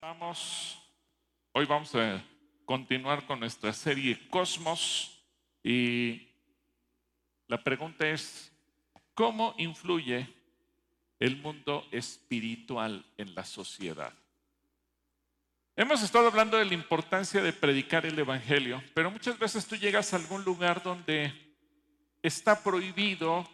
[0.00, 2.22] Hoy vamos a
[2.64, 5.20] continuar con nuestra serie Cosmos
[5.60, 6.28] y
[7.48, 8.52] la pregunta es,
[9.12, 10.32] ¿cómo influye
[11.18, 14.12] el mundo espiritual en la sociedad?
[15.74, 20.12] Hemos estado hablando de la importancia de predicar el Evangelio, pero muchas veces tú llegas
[20.12, 21.32] a algún lugar donde
[22.22, 23.50] está prohibido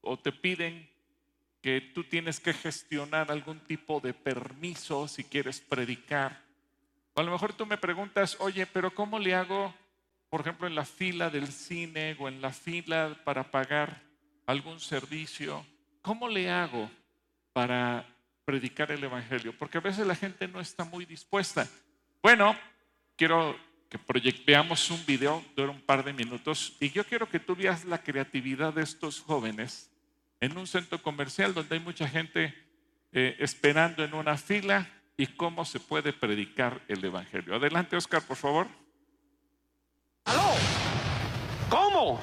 [0.00, 0.90] o te piden
[1.62, 6.42] que tú tienes que gestionar algún tipo de permiso si quieres predicar.
[7.14, 9.72] O a lo mejor tú me preguntas, oye, pero ¿cómo le hago,
[10.28, 14.02] por ejemplo, en la fila del cine o en la fila para pagar
[14.44, 15.64] algún servicio?
[16.02, 16.90] ¿Cómo le hago
[17.52, 18.04] para
[18.44, 19.56] predicar el Evangelio?
[19.56, 21.68] Porque a veces la gente no está muy dispuesta.
[22.20, 22.56] Bueno,
[23.14, 23.56] quiero
[23.88, 24.00] que
[24.44, 28.02] veamos un video, dura un par de minutos, y yo quiero que tú veas la
[28.02, 29.91] creatividad de estos jóvenes
[30.42, 32.52] en un centro comercial donde hay mucha gente
[33.12, 37.54] eh, esperando en una fila y cómo se puede predicar el Evangelio.
[37.54, 38.66] Adelante, Oscar, por favor.
[41.70, 42.20] ¿Cómo?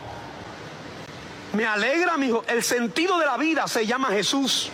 [1.53, 2.43] Me alegra, hijo.
[2.49, 4.69] El sentido de la vida se llama Jesús.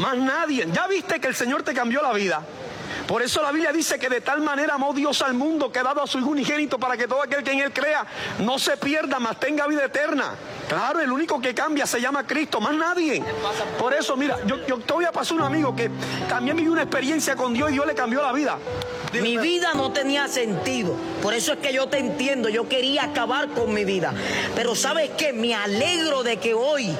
[0.00, 0.66] Más nadie.
[0.72, 2.44] Ya viste que el Señor te cambió la vida.
[3.06, 5.84] Por eso la Biblia dice que de tal manera amó Dios al mundo que ha
[5.84, 8.04] dado a su Hijo unigénito para que todo aquel que en Él crea
[8.40, 10.34] no se pierda, mas tenga vida eterna.
[10.68, 13.22] Claro, el único que cambia se llama Cristo, más nadie.
[13.78, 15.90] Por eso, mira, yo, yo te voy a pasar un amigo que
[16.28, 18.58] también vivió una experiencia con Dios y Dios le cambió la vida.
[19.20, 20.94] Mi vida no tenía sentido.
[21.20, 22.48] Por eso es que yo te entiendo.
[22.48, 24.14] Yo quería acabar con mi vida.
[24.54, 25.32] Pero sabes qué?
[25.32, 26.90] Me alegro de que hoy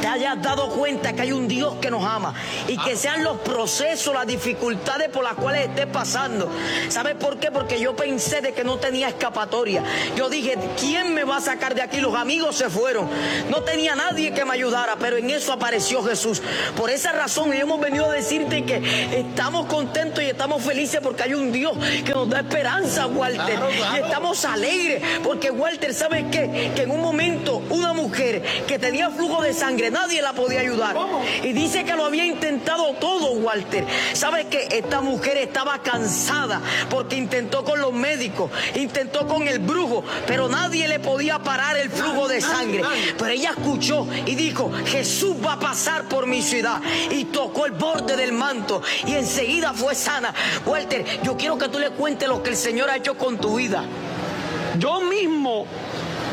[0.00, 2.34] te hayas dado cuenta que hay un Dios que nos ama.
[2.68, 6.48] Y que sean los procesos, las dificultades por las cuales estés pasando.
[6.88, 7.50] ¿Sabes por qué?
[7.50, 9.82] Porque yo pensé de que no tenía escapatoria.
[10.16, 12.00] Yo dije, ¿quién me va a sacar de aquí?
[12.00, 13.05] Los amigos se fueron.
[13.50, 14.96] No tenía nadie que me ayudara.
[14.98, 16.42] Pero en eso apareció Jesús.
[16.76, 18.82] Por esa razón hemos venido a decirte que
[19.12, 23.58] estamos contentos y estamos felices porque hay un Dios que nos da esperanza, Walter.
[23.94, 26.72] Y estamos alegres porque Walter, ¿sabes qué?
[26.74, 30.96] Que en un momento una mujer que tenía flujo de sangre, nadie la podía ayudar.
[31.42, 33.84] Y dice que lo había intentado todo, Walter.
[34.12, 36.60] ¿Sabes que Esta mujer estaba cansada
[36.90, 41.90] porque intentó con los médicos, intentó con el brujo, pero nadie le podía parar el
[41.90, 42.82] flujo de sangre.
[43.18, 46.80] Pero ella escuchó y dijo, Jesús va a pasar por mi ciudad.
[47.10, 50.34] Y tocó el borde del manto y enseguida fue sana.
[50.64, 53.56] Walter, yo quiero que tú le cuentes lo que el Señor ha hecho con tu
[53.56, 53.84] vida.
[54.78, 55.66] Yo mismo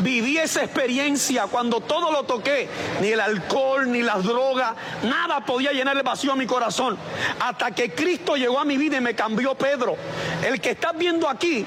[0.02, 2.68] viví esa experiencia cuando todo lo toqué,
[3.00, 6.98] ni el alcohol, ni las drogas, nada podía llenar el vacío a mi corazón.
[7.40, 9.96] Hasta que Cristo llegó a mi vida y me cambió Pedro.
[10.44, 11.64] El que estás viendo aquí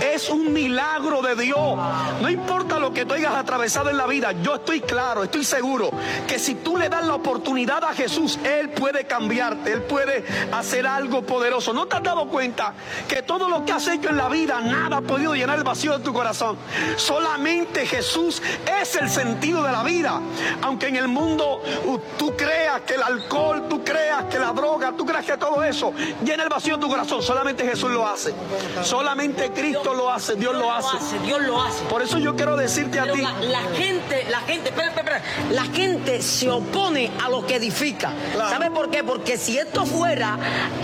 [0.00, 1.78] es un milagro de Dios.
[2.20, 5.90] No importa lo que tú hayas atravesado en la vida, yo estoy claro, estoy seguro
[6.26, 10.86] que si tú le das la oportunidad a Jesús, Él puede cambiarte, Él puede hacer
[10.86, 11.72] algo poderoso.
[11.72, 12.74] ¿No te has dado cuenta
[13.08, 15.98] que todo lo que has hecho en la vida, nada ha podido llenar el vacío
[15.98, 16.56] de tu corazón?
[16.96, 18.42] Solamente Jesús
[18.80, 20.20] es el sentido de la vida.
[20.62, 24.92] Aunque en el mundo uh, tú creas que el alcohol, tú creas que la droga,
[24.96, 25.92] tú creas que todo eso
[26.24, 28.34] llena el vacío de tu corazón, solamente Jesús lo hace.
[28.82, 31.18] Solamente Cristo lo hace, Dios, lo, hace.
[31.24, 31.84] Dios lo hace.
[31.84, 33.20] Por eso yo quiero decirte a ti.
[33.20, 38.12] La, gente, la gente, espera, espera, la gente se opone a lo que edifica.
[38.36, 39.04] ¿Sabe por qué?
[39.04, 40.38] Porque si esto fuera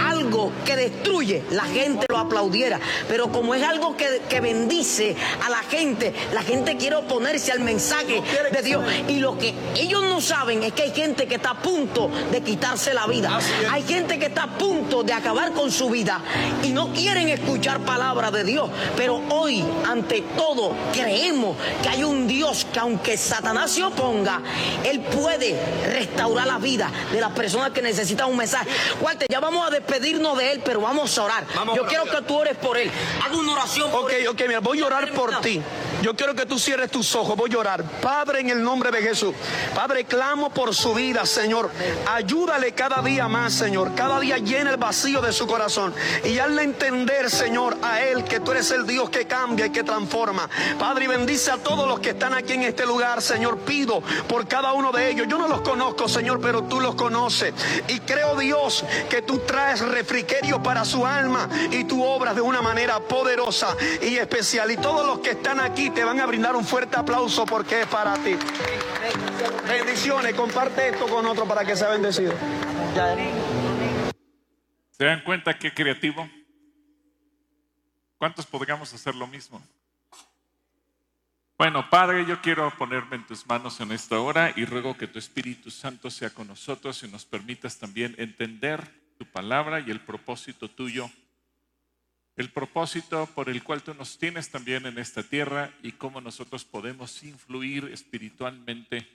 [0.07, 2.81] algo que destruye, la gente lo aplaudiera.
[3.09, 7.61] Pero como es algo que, que bendice a la gente, la gente quiere oponerse al
[7.61, 8.23] mensaje
[8.53, 8.85] de Dios.
[9.09, 12.43] Y lo que ellos no saben es que hay gente que está a punto de
[12.43, 13.39] quitarse la vida.
[13.71, 16.21] Hay gente que está a punto de acabar con su vida
[16.63, 18.71] y no quieren escuchar palabra de Dios.
[18.97, 24.41] Pero hoy, ante todo, creemos que hay un Dios que aunque Satanás se oponga,
[24.85, 28.69] Él puede restaurar la vida de las personas que necesitan un mensaje.
[29.01, 31.45] Walter, ya vamos a despedirnos de Él, pero vamos a orar.
[31.75, 32.91] Yo quiero que tú ores por Él.
[33.25, 34.29] Hago una oración por Ok, Él.
[34.29, 35.61] ok, mira, voy a orar por ti.
[36.03, 37.83] Yo quiero que tú cierres tus ojos, voy a orar.
[38.01, 39.35] Padre, en el nombre de Jesús.
[39.75, 41.71] Padre, clamo por su vida, Señor.
[42.07, 43.95] Ayúdale cada día más, Señor.
[43.95, 45.93] Cada día llena el vacío de su corazón.
[46.25, 49.85] Y hazle entender, Señor, a Él que tú eres el Dios que cambia y que
[49.85, 50.49] transforma.
[50.79, 53.59] Padre, y bendice a todos los que están aquí en este lugar, Señor.
[53.59, 55.27] Pido por cada uno de ellos.
[55.29, 57.55] Yo no los conozco, Señor, pero tú los conoces.
[57.89, 62.63] Y creo, Dios, que tú traes refrigerio para su alma y tú obras de una
[62.63, 64.71] manera poderosa y especial.
[64.71, 67.87] Y todos los que están aquí te van a brindar un fuerte aplauso porque es
[67.87, 68.37] para ti.
[69.69, 72.33] Bendiciones, comparte esto con otro para que sea bendecido.
[74.91, 76.29] ¿Se dan cuenta qué creativo?
[78.19, 79.63] ¿Cuántos podríamos hacer lo mismo?
[81.57, 85.19] Bueno, Padre, yo quiero ponerme en tus manos en esta hora y ruego que tu
[85.19, 88.87] Espíritu Santo sea con nosotros y nos permitas también entender
[89.19, 91.11] tu palabra y el propósito tuyo
[92.39, 96.65] el propósito por el cual tú nos tienes también en esta tierra y cómo nosotros
[96.65, 99.09] podemos influir espiritualmente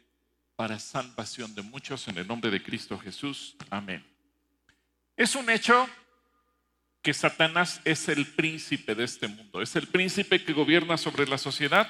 [0.58, 3.56] para salvación de muchos en el nombre de Cristo Jesús.
[3.70, 4.06] Amén.
[5.16, 5.88] Es un hecho
[7.04, 11.38] que Satanás es el príncipe de este mundo, es el príncipe que gobierna sobre la
[11.38, 11.88] sociedad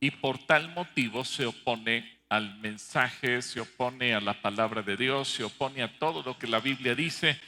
[0.00, 5.28] y por tal motivo se opone al mensaje, se opone a la palabra de Dios,
[5.28, 7.38] se opone a todo lo que la Biblia dice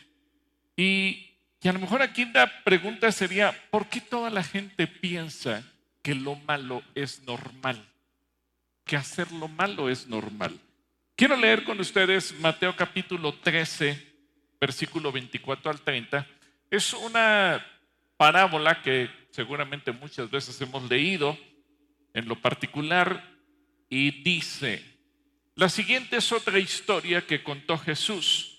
[0.76, 1.30] y
[1.64, 5.64] y a lo mejor aquí la pregunta sería, ¿por qué toda la gente piensa
[6.02, 7.82] que lo malo es normal?
[8.84, 10.60] Que hacer lo malo es normal.
[11.16, 13.98] Quiero leer con ustedes Mateo capítulo 13,
[14.60, 16.26] versículo 24 al 30.
[16.74, 17.64] Es una
[18.16, 21.38] parábola que seguramente muchas veces hemos leído
[22.12, 23.22] en lo particular
[23.88, 24.84] y dice,
[25.54, 28.54] la siguiente es otra historia que contó Jesús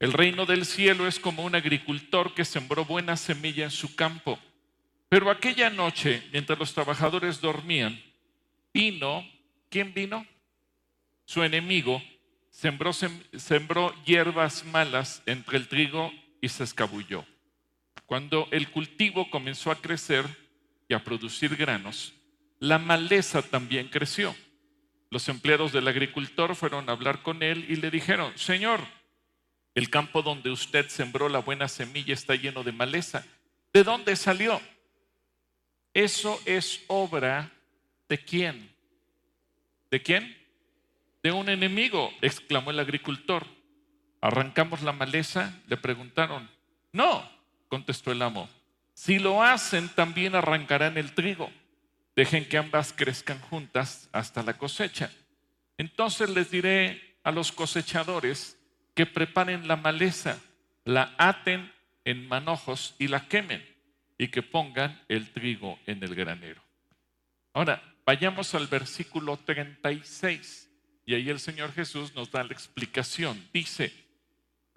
[0.00, 4.38] el reino del cielo es como un agricultor que sembró buena semilla en su campo.
[5.08, 8.00] Pero aquella noche, mientras los trabajadores dormían,
[8.72, 9.28] vino,
[9.68, 10.24] ¿quién vino?
[11.24, 12.00] Su enemigo
[12.48, 17.26] sembró, sembró hierbas malas entre el trigo y se escabulló.
[18.08, 20.24] Cuando el cultivo comenzó a crecer
[20.88, 22.14] y a producir granos,
[22.58, 24.34] la maleza también creció.
[25.10, 28.80] Los empleados del agricultor fueron a hablar con él y le dijeron, Señor,
[29.74, 33.26] el campo donde usted sembró la buena semilla está lleno de maleza.
[33.74, 34.58] ¿De dónde salió?
[35.92, 37.52] Eso es obra
[38.08, 38.74] de quién?
[39.90, 40.34] ¿De quién?
[41.22, 43.46] De un enemigo, exclamó el agricultor.
[44.22, 45.60] ¿Arrancamos la maleza?
[45.66, 46.50] Le preguntaron.
[46.90, 47.37] No,
[47.68, 48.48] contestó el amo.
[48.94, 51.50] Si lo hacen, también arrancarán el trigo.
[52.16, 55.10] Dejen que ambas crezcan juntas hasta la cosecha.
[55.76, 58.58] Entonces les diré a los cosechadores,
[58.94, 60.40] que preparen la maleza,
[60.84, 61.72] la aten
[62.04, 63.64] en manojos y la quemen
[64.18, 66.60] y que pongan el trigo en el granero.
[67.52, 70.68] Ahora, vayamos al versículo 36
[71.06, 73.48] y ahí el Señor Jesús nos da la explicación.
[73.52, 73.92] Dice,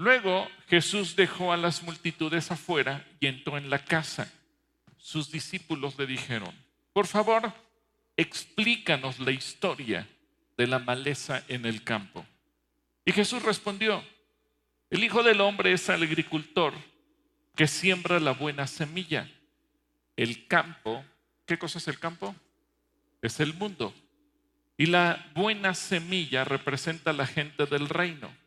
[0.01, 4.31] luego Jesús dejó a las multitudes afuera y entró en la casa.
[4.98, 6.53] Sus discípulos le dijeron,
[6.92, 7.53] por favor,
[8.18, 10.07] explícanos la historia
[10.57, 12.25] de la maleza en el campo.
[13.06, 14.03] Y Jesús respondió,
[14.89, 16.74] el Hijo del Hombre es el agricultor
[17.56, 19.30] que siembra la buena semilla.
[20.15, 21.06] El campo,
[21.45, 22.36] ¿qué cosa es el campo?
[23.21, 23.94] Es el mundo.
[24.77, 28.41] Y la buena semilla representa a la gente del reino.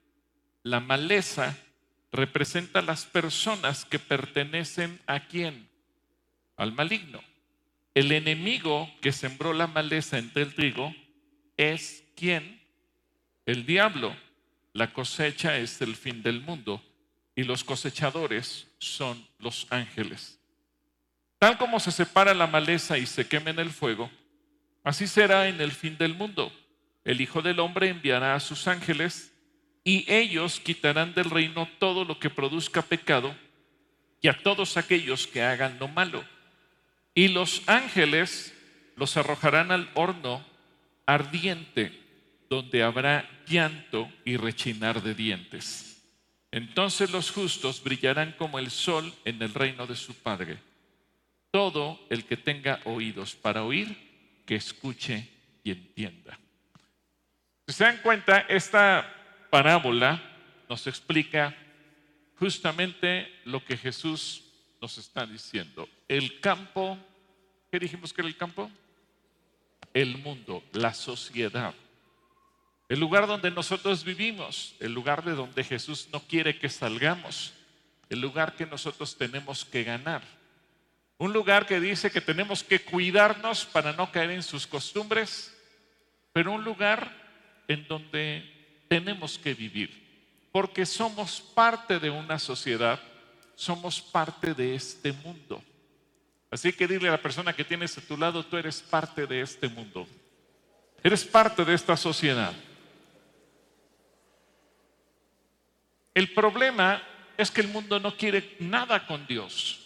[0.64, 1.58] La maleza
[2.10, 5.68] representa las personas que pertenecen a quién?
[6.56, 7.22] Al maligno.
[7.92, 10.94] El enemigo que sembró la maleza entre el trigo
[11.58, 12.62] es quién?
[13.44, 14.16] El diablo.
[14.72, 16.82] La cosecha es el fin del mundo
[17.36, 20.40] y los cosechadores son los ángeles.
[21.38, 24.10] Tal como se separa la maleza y se quema en el fuego,
[24.82, 26.50] así será en el fin del mundo.
[27.04, 29.33] El Hijo del Hombre enviará a sus ángeles
[29.84, 33.36] y ellos quitarán del reino todo lo que produzca pecado
[34.22, 36.24] y a todos aquellos que hagan lo malo.
[37.14, 38.54] Y los ángeles
[38.96, 40.44] los arrojarán al horno
[41.04, 42.00] ardiente
[42.48, 46.02] donde habrá llanto y rechinar de dientes.
[46.50, 50.58] Entonces los justos brillarán como el sol en el reino de su Padre.
[51.50, 55.28] Todo el que tenga oídos para oír, que escuche
[55.62, 56.38] y entienda.
[57.66, 59.23] Si se dan cuenta, esta
[59.54, 60.20] parábola
[60.68, 61.54] nos explica
[62.40, 64.42] justamente lo que Jesús
[64.80, 65.88] nos está diciendo.
[66.08, 66.98] El campo,
[67.70, 68.68] ¿qué dijimos que era el campo?
[69.92, 71.72] El mundo, la sociedad
[72.88, 77.54] el lugar donde nosotros vivimos, el lugar de donde Jesús no quiere que salgamos,
[78.10, 80.22] el lugar que nosotros tenemos que ganar.
[81.16, 85.56] Un lugar que dice que tenemos que cuidarnos para no caer en sus costumbres,
[86.32, 87.10] pero un lugar
[87.68, 88.53] en donde
[88.88, 93.00] tenemos que vivir, porque somos parte de una sociedad,
[93.54, 95.62] somos parte de este mundo.
[96.50, 99.40] Así que dile a la persona que tienes a tu lado, tú eres parte de
[99.40, 100.06] este mundo,
[101.02, 102.52] eres parte de esta sociedad.
[106.14, 107.02] El problema
[107.36, 109.80] es que el mundo no quiere nada con Dios.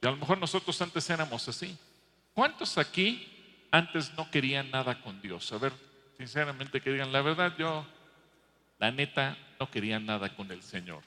[0.00, 1.76] Y a lo mejor nosotros antes éramos así.
[2.32, 3.28] ¿Cuántos aquí
[3.70, 5.52] antes no querían nada con Dios?
[5.52, 5.72] A ver,
[6.16, 7.84] sinceramente que digan, la verdad yo,
[8.78, 11.02] la neta, no quería nada con el Señor.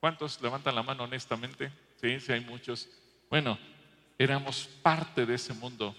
[0.00, 1.70] ¿Cuántos levantan la mano honestamente?
[2.00, 2.88] Sí, sí hay muchos.
[3.30, 3.58] Bueno,
[4.18, 5.96] éramos parte de ese mundo,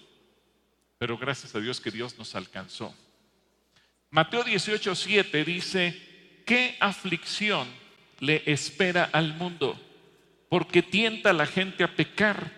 [0.98, 2.94] pero gracias a Dios que Dios nos alcanzó.
[4.10, 7.68] Mateo 18, 7 dice, ¿qué aflicción
[8.20, 9.78] le espera al mundo?
[10.48, 12.50] porque tienta a la gente a pecar.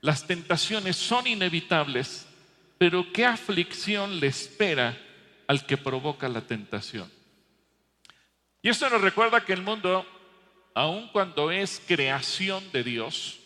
[0.00, 2.26] Las tentaciones son inevitables,
[2.78, 4.96] pero ¿qué aflicción le espera
[5.50, 7.10] al que provoca la tentación?
[8.62, 10.06] Y esto nos recuerda que el mundo,
[10.74, 13.40] aun cuando es creación de Dios,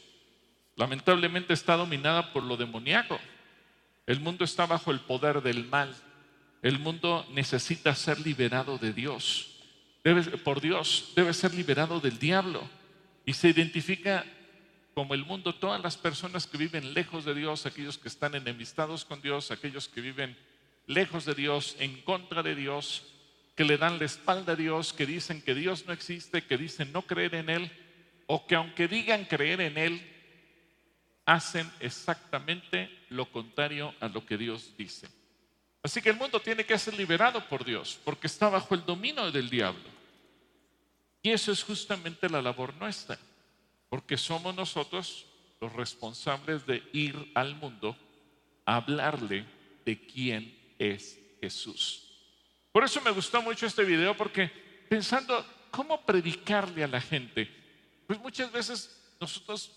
[0.76, 3.18] lamentablemente está dominada por lo demoníaco.
[4.06, 5.96] El mundo está bajo el poder del mal.
[6.60, 9.62] El mundo necesita ser liberado de Dios.
[10.44, 12.68] por Dios, debe ser liberado del diablo.
[13.24, 14.26] Y se identifica
[14.92, 19.06] como el mundo todas las personas que viven lejos de Dios, aquellos que están enemistados
[19.06, 20.36] con Dios, aquellos que viven
[20.86, 23.14] lejos de Dios, en contra de Dios,
[23.54, 26.92] que le dan la espalda a Dios, que dicen que Dios no existe, que dicen
[26.92, 27.70] no creer en Él,
[28.26, 30.10] o que aunque digan creer en Él,
[31.26, 35.08] hacen exactamente lo contrario a lo que Dios dice.
[35.82, 39.30] Así que el mundo tiene que ser liberado por Dios, porque está bajo el dominio
[39.30, 39.84] del diablo.
[41.22, 43.18] Y eso es justamente la labor nuestra,
[43.88, 45.26] porque somos nosotros
[45.60, 47.96] los responsables de ir al mundo
[48.66, 49.46] a hablarle
[49.84, 52.04] de quién es Jesús.
[52.72, 54.50] Por eso me gustó mucho este video, porque
[54.88, 57.48] pensando cómo predicarle a la gente,
[58.06, 59.72] pues muchas veces nosotros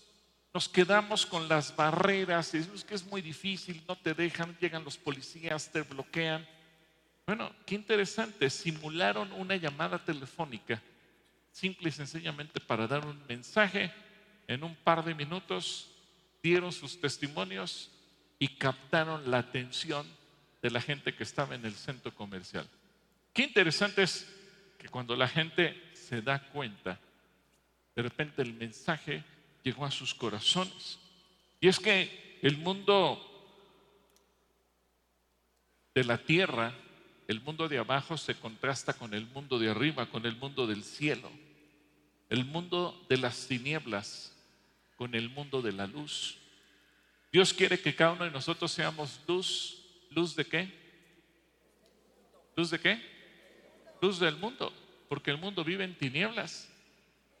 [0.52, 4.84] nos quedamos con las barreras y decimos que es muy difícil, no te dejan, llegan
[4.84, 6.46] los policías, te bloquean.
[7.26, 10.82] Bueno, qué interesante, simularon una llamada telefónica,
[11.52, 13.92] simple y sencillamente para dar un mensaje
[14.48, 15.90] en un par de minutos,
[16.42, 17.90] dieron sus testimonios
[18.38, 20.06] y captaron la atención
[20.62, 22.68] de la gente que estaba en el centro comercial.
[23.32, 24.28] Qué interesante es
[24.78, 26.98] que cuando la gente se da cuenta,
[27.94, 29.22] de repente el mensaje
[29.62, 30.98] llegó a sus corazones.
[31.60, 33.24] Y es que el mundo
[35.94, 36.72] de la tierra,
[37.26, 40.84] el mundo de abajo se contrasta con el mundo de arriba, con el mundo del
[40.84, 41.30] cielo.
[42.28, 44.34] El mundo de las tinieblas
[44.98, 46.36] con el mundo de la luz.
[47.30, 49.77] Dios quiere que cada uno de nosotros seamos luz.
[50.10, 50.72] ¿Luz de qué?
[52.56, 53.18] ¿Luz de qué?
[54.00, 54.72] luz del mundo,
[55.08, 56.68] porque el mundo vive en tinieblas.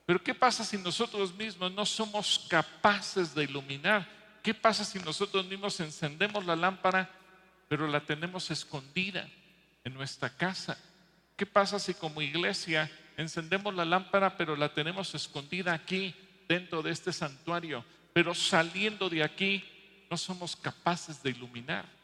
[0.06, 4.08] Pero ¿qué pasa si nosotros mismos no somos capaces de iluminar?
[4.42, 7.10] ¿Qué pasa si nosotros mismos encendemos la lámpara,
[7.68, 9.28] pero la tenemos escondida
[9.84, 10.78] en nuestra casa?
[11.36, 16.14] ¿Qué pasa si como iglesia encendemos la lámpara, pero la tenemos escondida aquí,
[16.48, 17.84] dentro de este santuario,
[18.14, 19.62] pero saliendo de aquí
[20.10, 21.97] no somos capaces de iluminar?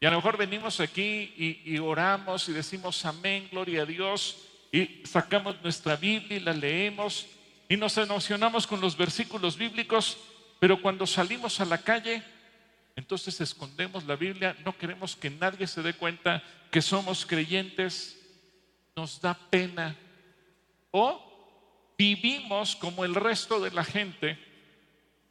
[0.00, 4.36] Y a lo mejor venimos aquí y, oramos y decimos amén, gloria a Dios,
[4.70, 7.26] y sacamos nuestra Biblia y la leemos
[7.68, 10.18] y nos emocionamos con los versículos bíblicos,
[10.60, 12.22] pero cuando salimos a la calle,
[12.94, 18.18] entonces escondemos la Biblia, no queremos que nadie se dé cuenta que somos creyentes,
[18.94, 19.96] nos da pena.
[20.90, 21.22] O
[21.98, 24.38] vivimos como el resto de la gente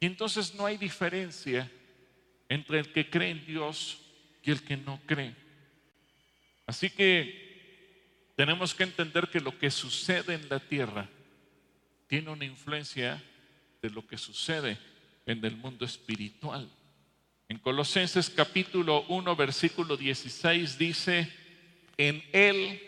[0.00, 1.70] y entonces no hay diferencia
[2.48, 4.05] entre el que cree en Dios
[4.46, 5.34] y el que no cree.
[6.66, 11.08] Así que tenemos que entender que lo que sucede en la tierra
[12.06, 13.22] tiene una influencia
[13.82, 14.78] de lo que sucede
[15.26, 16.70] en el mundo espiritual.
[17.48, 21.28] En Colosenses capítulo 1, versículo 16 dice,
[21.96, 22.80] en Él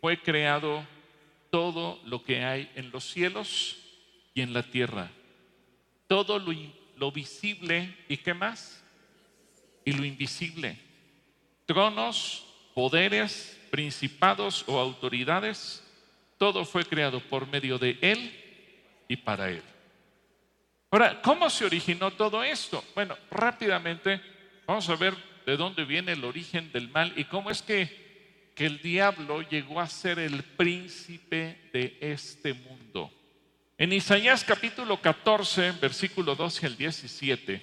[0.00, 0.86] fue creado
[1.50, 3.78] todo lo que hay en los cielos
[4.34, 5.10] y en la tierra.
[6.06, 6.52] Todo lo,
[6.96, 8.81] lo visible y qué más?
[9.84, 10.78] Y lo invisible.
[11.66, 15.82] Tronos, poderes, principados o autoridades,
[16.38, 18.32] todo fue creado por medio de Él
[19.08, 19.62] y para Él.
[20.90, 22.84] Ahora, ¿cómo se originó todo esto?
[22.94, 24.20] Bueno, rápidamente
[24.66, 25.14] vamos a ver
[25.46, 29.80] de dónde viene el origen del mal y cómo es que, que el diablo llegó
[29.80, 33.10] a ser el príncipe de este mundo.
[33.78, 37.62] En Isaías capítulo 14, versículo 12 al 17,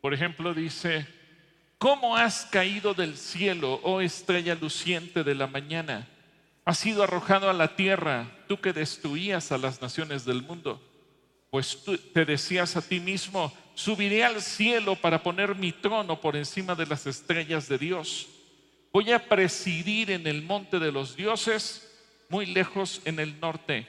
[0.00, 1.06] por ejemplo, dice,
[1.80, 6.06] ¿Cómo has caído del cielo, oh estrella luciente de la mañana?
[6.66, 10.78] Has sido arrojado a la tierra, tú que destruías a las naciones del mundo.
[11.48, 16.36] Pues tú te decías a ti mismo, subiré al cielo para poner mi trono por
[16.36, 18.28] encima de las estrellas de Dios.
[18.92, 21.90] Voy a presidir en el monte de los dioses,
[22.28, 23.86] muy lejos en el norte.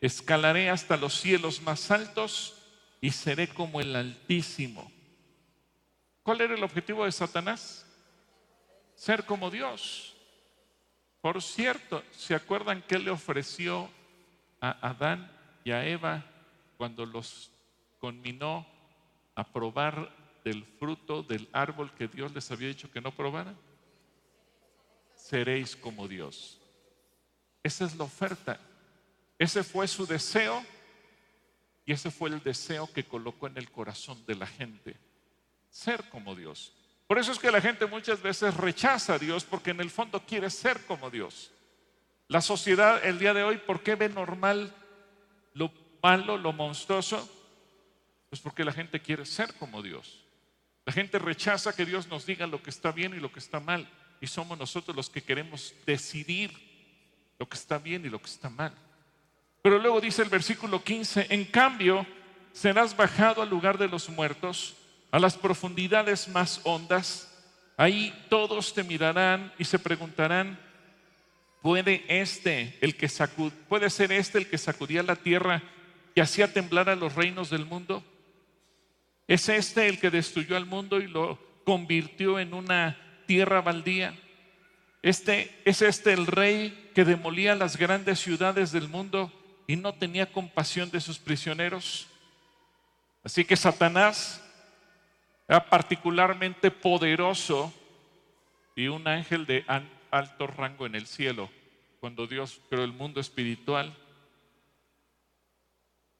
[0.00, 2.54] Escalaré hasta los cielos más altos
[3.02, 4.95] y seré como el Altísimo.
[6.26, 7.86] ¿Cuál era el objetivo de Satanás?
[8.96, 10.16] Ser como Dios.
[11.20, 13.88] Por cierto, ¿se acuerdan que le ofreció
[14.60, 15.30] a Adán
[15.62, 16.24] y a Eva
[16.78, 17.52] cuando los
[18.00, 18.66] conminó
[19.36, 20.12] a probar
[20.44, 23.56] del fruto del árbol que Dios les había dicho que no probaran?
[25.14, 26.60] Seréis como Dios.
[27.62, 28.58] Esa es la oferta.
[29.38, 30.60] Ese fue su deseo
[31.84, 34.96] Y ese fue el deseo que colocó en el corazón de la gente,
[35.76, 36.72] ser como Dios.
[37.06, 40.20] Por eso es que la gente muchas veces rechaza a Dios porque en el fondo
[40.26, 41.52] quiere ser como Dios.
[42.28, 44.74] La sociedad el día de hoy, ¿por qué ve normal
[45.52, 45.70] lo
[46.02, 47.28] malo, lo monstruoso?
[48.30, 50.24] Pues porque la gente quiere ser como Dios.
[50.86, 53.60] La gente rechaza que Dios nos diga lo que está bien y lo que está
[53.60, 53.88] mal.
[54.20, 56.52] Y somos nosotros los que queremos decidir
[57.38, 58.72] lo que está bien y lo que está mal.
[59.62, 62.06] Pero luego dice el versículo 15, en cambio,
[62.52, 64.76] serás bajado al lugar de los muertos,
[65.10, 67.32] a las profundidades más hondas.
[67.76, 70.58] Ahí todos te mirarán y se preguntarán,
[71.62, 73.08] ¿puede este, el que
[73.68, 75.62] puede ser este el que sacudía la tierra
[76.14, 78.04] y hacía temblar a los reinos del mundo?
[79.28, 82.96] ¿Es este el que destruyó al mundo y lo convirtió en una
[83.26, 84.16] tierra baldía?
[85.02, 89.32] Este, ¿Es este el rey que demolía las grandes ciudades del mundo
[89.66, 92.06] y no tenía compasión de sus prisioneros?
[93.22, 94.40] Así que Satanás
[95.48, 97.72] era particularmente poderoso
[98.74, 99.64] y un ángel de
[100.10, 101.48] alto rango en el cielo
[102.00, 103.96] cuando Dios creó el mundo espiritual.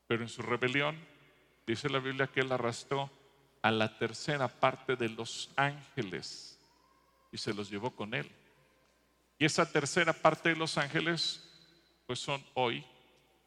[0.06, 0.96] Pero en su rebelión,
[1.66, 3.10] dice la Biblia que él arrastró
[3.62, 6.58] a la tercera parte de los ángeles
[7.32, 8.30] y se los llevó con él.
[9.38, 11.42] Y esa tercera parte de los ángeles,
[12.06, 12.84] pues son hoy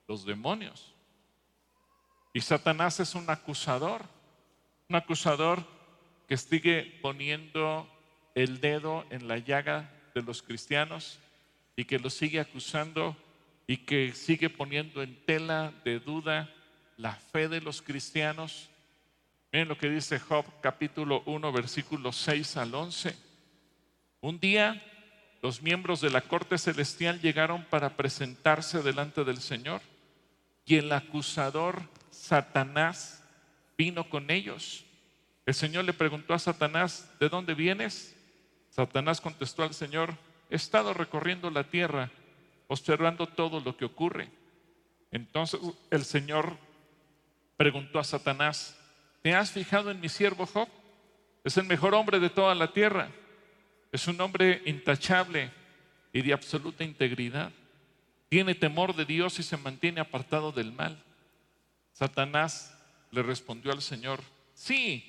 [0.08, 0.94] los demonios.
[2.34, 4.04] Y Satanás es un acusador,
[4.90, 5.64] un acusador
[6.28, 7.88] que sigue poniendo
[8.34, 11.20] el dedo en la llaga de los cristianos
[11.76, 13.16] y que los sigue acusando
[13.68, 16.50] y que sigue poniendo en tela de duda
[16.98, 18.68] la fe de los cristianos.
[19.52, 23.16] Miren lo que dice Job capítulo 1 versículos 6 al 11.
[24.22, 24.84] Un día
[25.44, 29.82] los miembros de la corte celestial llegaron para presentarse delante del Señor
[30.66, 31.80] y el acusador
[32.10, 33.19] Satanás
[33.80, 34.86] vino con ellos.
[35.46, 38.16] El Señor le preguntó a Satanás, ¿de dónde vienes?
[38.70, 40.14] Satanás contestó al Señor,
[40.52, 42.12] he estado recorriendo la tierra,
[42.68, 44.30] observando todo lo que ocurre.
[45.12, 46.58] Entonces el Señor
[47.58, 48.78] preguntó a Satanás,
[49.24, 50.68] ¿te has fijado en mi siervo Job?
[51.44, 53.10] Es el mejor hombre de toda la tierra
[53.92, 55.52] es un hombre intachable
[56.14, 57.52] y de absoluta integridad.
[58.30, 61.04] Tiene temor de Dios y se mantiene apartado del mal.
[61.94, 62.78] Satanás
[63.12, 64.22] le respondió al Señor,
[64.54, 65.04] sí,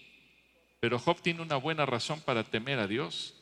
[0.81, 3.35] pero Job tiene una buena razón para temer a Dios.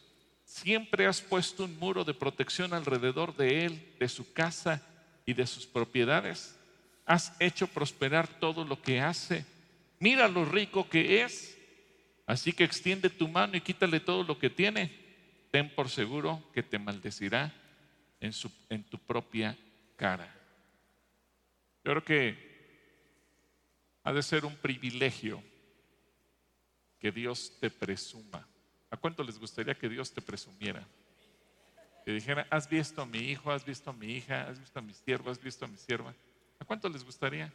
[0.44, 4.82] Siempre has puesto un muro de protección alrededor de él, de su casa
[5.24, 6.58] y de sus propiedades.
[7.06, 9.44] Has hecho prosperar todo lo que hace.
[10.00, 11.56] Mira lo rico que es.
[12.26, 15.08] Así que extiende tu mano y quítale todo lo que tiene
[15.50, 17.52] ten por seguro que te maldecirá
[18.20, 19.56] en, su, en tu propia
[19.96, 20.34] cara.
[21.84, 22.47] Yo creo que
[24.08, 25.42] ha de ser un privilegio
[26.98, 28.48] que Dios te presuma.
[28.90, 30.82] ¿A cuánto les gustaría que Dios te presumiera?
[32.06, 34.82] Que dijera, has visto a mi hijo, has visto a mi hija, has visto a
[34.82, 36.14] mis siervos, has visto a mi sierva.
[36.58, 37.52] ¿A cuánto les gustaría?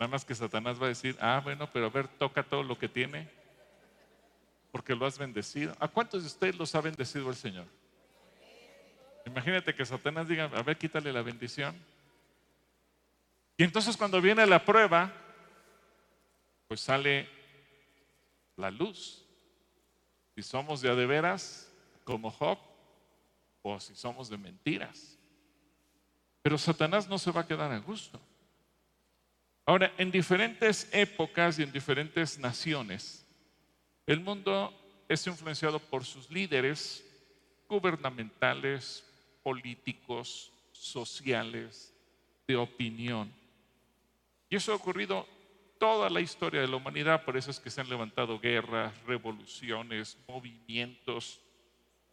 [0.00, 2.76] Nada más que Satanás va a decir, ah, bueno, pero a ver, toca todo lo
[2.76, 3.30] que tiene
[4.72, 5.76] porque lo has bendecido.
[5.78, 7.66] ¿A cuántos de ustedes los ha bendecido el Señor?
[9.24, 11.76] Imagínate que Satanás diga, a ver, quítale la bendición.
[13.58, 15.12] Y entonces cuando viene la prueba,
[16.68, 17.28] pues sale
[18.56, 19.24] la luz.
[20.36, 21.68] Si somos de de veras,
[22.04, 22.56] como Job,
[23.62, 25.18] o si somos de mentiras.
[26.40, 28.20] Pero Satanás no se va a quedar a gusto.
[29.66, 33.26] Ahora, en diferentes épocas y en diferentes naciones,
[34.06, 34.72] el mundo
[35.08, 37.04] es influenciado por sus líderes
[37.68, 39.04] gubernamentales,
[39.42, 41.92] políticos, sociales,
[42.46, 43.37] de opinión.
[44.48, 45.26] Y eso ha ocurrido
[45.78, 50.18] toda la historia de la humanidad, por eso es que se han levantado guerras, revoluciones,
[50.26, 51.40] movimientos,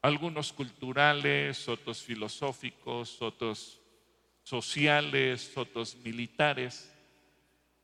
[0.02, 3.82] algunos culturales, otros filosóficos, otros
[4.44, 6.94] sociales, otros militares,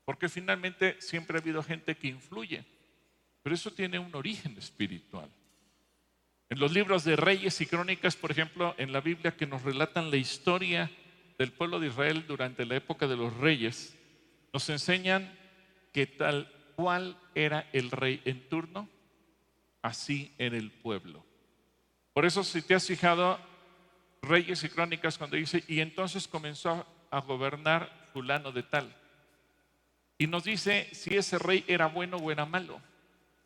[0.06, 2.64] porque finalmente siempre ha habido gente que influye.
[3.42, 5.30] Pero eso tiene un origen espiritual.
[6.50, 10.12] En los libros de Reyes y Crónicas, por ejemplo, en la Biblia que nos relatan
[10.12, 10.92] la historia
[11.40, 13.98] del pueblo de Israel durante la época de los reyes,
[14.54, 15.38] nos enseñan
[15.94, 18.90] que tal cual era el rey en turno,
[19.82, 21.24] así era el pueblo.
[22.14, 23.40] Por eso si te has fijado,
[24.22, 28.96] Reyes y Crónicas cuando dice, y entonces comenzó a gobernar fulano de tal.
[30.18, 32.80] Y nos dice si ese rey era bueno o era malo.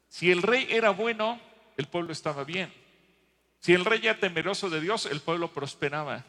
[0.10, 1.40] Si el rey era bueno,
[1.78, 2.72] el pueblo estaba bien.
[3.60, 6.26] Si el rey era temeroso de Dios, el pueblo prosperaba.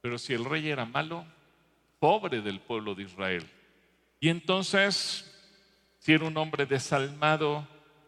[0.00, 1.24] Pero si el rey era malo,
[1.98, 3.50] pobre del pueblo de Israel.
[4.20, 5.24] Y entonces,
[5.98, 7.66] si era un hombre desalmado,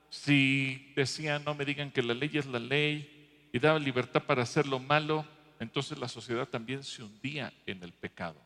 [0.08, 4.42] si decía no me digan que la ley es la ley y daba libertad para
[4.42, 5.24] hacer lo malo,
[5.60, 8.40] entonces la sociedad también se hundía en el pecado.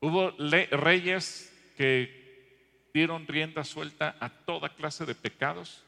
[0.00, 0.32] Hubo
[0.70, 2.26] reyes que
[2.92, 5.82] dieron rienda suelta a toda clase de pecados.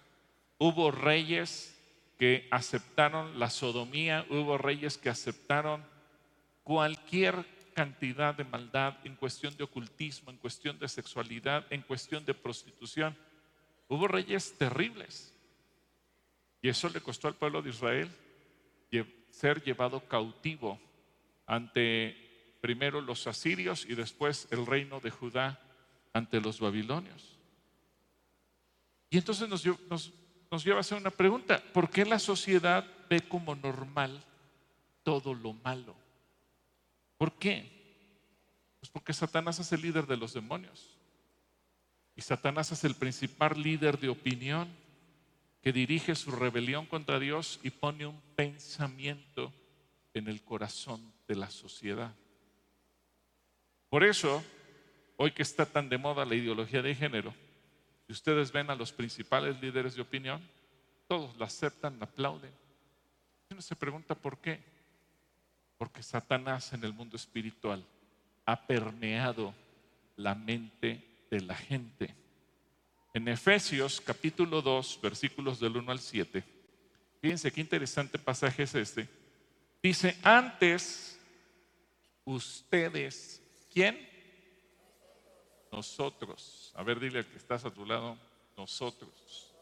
[0.59, 1.75] Hubo reyes
[2.19, 5.85] que aceptaron la sodomía, hubo reyes que aceptaron
[6.65, 7.45] cualquier
[7.79, 13.17] cantidad de maldad en cuestión de ocultismo, en cuestión de sexualidad, en cuestión de prostitución.
[13.87, 15.33] Hubo reyes terribles.
[16.61, 18.11] Y eso le costó al pueblo de Israel
[19.31, 20.81] ser llevado cautivo
[21.47, 25.61] ante primero los asirios y después el reino de Judá
[26.13, 27.39] ante los babilonios.
[29.09, 29.65] Y entonces nos,
[30.51, 31.63] nos, lleva a hacer una pregunta.
[31.73, 34.21] ¿Por qué la sociedad ve como normal
[35.05, 36.08] todo lo malo?
[37.19, 37.69] ¿Por qué?
[38.81, 40.97] Pues porque Satanás es el líder de los demonios.
[42.17, 44.69] Y Satanás es el principal líder de opinión
[45.61, 49.53] que dirige su rebelión contra Dios y pone un pensamiento
[50.15, 52.15] en el corazón de la sociedad.
[53.89, 54.43] Por eso,
[55.17, 57.35] hoy que está tan de moda la ideología de género,
[58.07, 60.43] si ustedes ven a los principales líderes de opinión,
[61.09, 62.53] todos la aceptan, la aplauden.
[63.51, 64.63] Uno se pregunta por qué.
[65.79, 67.85] Porque Satanás en el mundo espiritual
[68.45, 69.55] ha permeado
[70.17, 72.15] la mente de la gente.
[73.15, 76.45] En Efesios capítulo 2, versículos del 1 al 7,
[77.21, 79.09] fíjense qué interesante pasaje es este.
[79.83, 81.19] Dice, antes
[82.25, 83.41] ustedes,
[83.73, 84.09] ¿quién?
[85.71, 86.73] Nosotros.
[86.75, 88.19] A ver, dile al que estás a tu lado,
[88.57, 89.53] nosotros.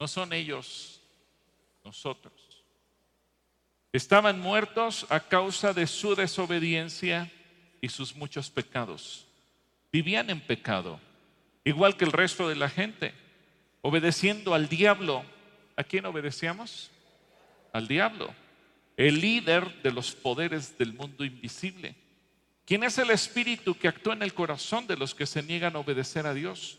[0.00, 1.00] No son ellos,
[1.84, 2.47] nosotros.
[3.92, 7.32] Estaban muertos a causa de su desobediencia
[7.80, 9.26] y sus muchos pecados.
[9.90, 11.00] Vivían en pecado,
[11.64, 13.14] igual que el resto de la gente,
[13.80, 15.24] obedeciendo al diablo.
[15.76, 16.90] ¿A quién obedecíamos?
[17.72, 18.34] Al diablo,
[18.96, 21.94] el líder de los poderes del mundo invisible.
[22.66, 25.78] ¿Quién es el espíritu que actúa en el corazón de los que se niegan a
[25.78, 26.78] obedecer a Dios?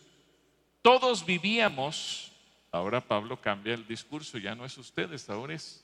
[0.83, 2.31] Todos vivíamos,
[2.71, 5.83] ahora Pablo cambia el discurso, ya no es ustedes, ahora es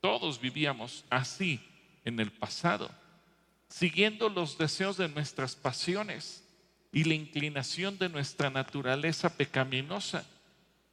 [0.00, 1.60] todos vivíamos así
[2.04, 2.90] en el pasado,
[3.68, 6.44] siguiendo los deseos de nuestras pasiones
[6.92, 10.24] y la inclinación de nuestra naturaleza pecaminosa.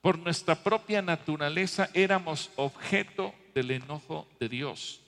[0.02, 5.02] Por nuestra propia naturaleza éramos objeto del enojo de Dios,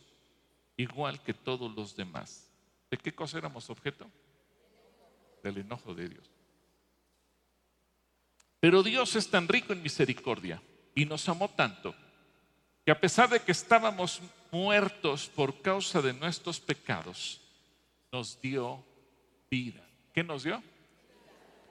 [0.77, 2.49] igual que todos los demás.
[2.89, 4.09] ¿De qué cosa éramos objeto?
[5.43, 6.29] Del enojo de Dios.
[8.59, 10.61] Pero Dios es tan rico en misericordia
[10.95, 11.93] y nos amó tanto
[12.85, 14.21] que a pesar de que estábamos
[14.51, 17.41] muertos por causa de nuestros pecados,
[18.11, 18.83] nos dio
[19.49, 19.81] vida.
[20.13, 20.61] ¿Qué nos dio?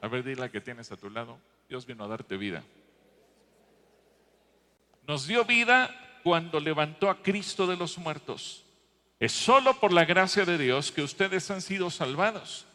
[0.01, 1.39] A ver, dile que tienes a tu lado.
[1.69, 2.63] Dios vino a darte vida.
[5.07, 8.65] Nos dio vida cuando levantó a Cristo de los muertos.
[9.21, 12.67] Es solo por la gracia de Dios que ustedes han sido salvados,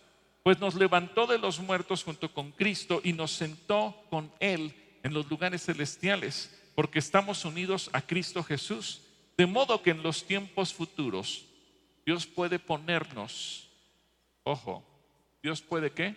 [0.44, 4.74] pues nos levantó de los muertos junto con Cristo y nos sentó con Él
[5.04, 9.02] en los lugares celestiales, porque estamos unidos a Cristo Jesús.
[9.36, 11.46] De modo que en los tiempos futuros
[12.06, 13.70] Dios puede ponernos,
[14.44, 14.82] ojo,
[15.44, 16.16] Dios puede qué?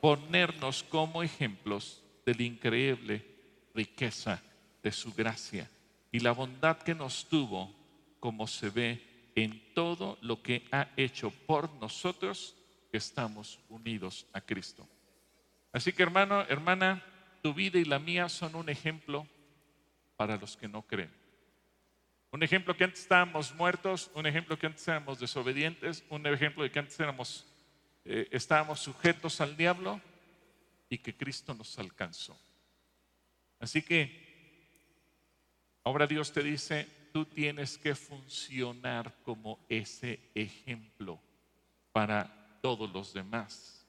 [0.00, 3.26] Ponernos como ejemplos de la increíble
[3.74, 4.40] riqueza
[4.80, 5.68] de su gracia
[6.12, 7.74] y la bondad que nos tuvo
[8.20, 12.54] como se ve en todo lo que ha hecho por nosotros
[12.92, 14.86] estamos unidos a Cristo.
[15.72, 17.04] Así que hermano, hermana,
[17.42, 19.26] tu vida y la mía son un ejemplo
[20.18, 21.12] para los que no creen.
[22.32, 26.72] Un ejemplo que antes estábamos muertos, un ejemplo que antes éramos desobedientes, un ejemplo de
[26.72, 27.46] que antes éramos,
[28.04, 30.00] eh, estábamos sujetos al diablo
[30.90, 32.36] y que Cristo nos alcanzó.
[33.60, 34.10] Así que
[35.84, 41.20] ahora Dios te dice, tú tienes que funcionar como ese ejemplo
[41.92, 43.86] para todos los demás.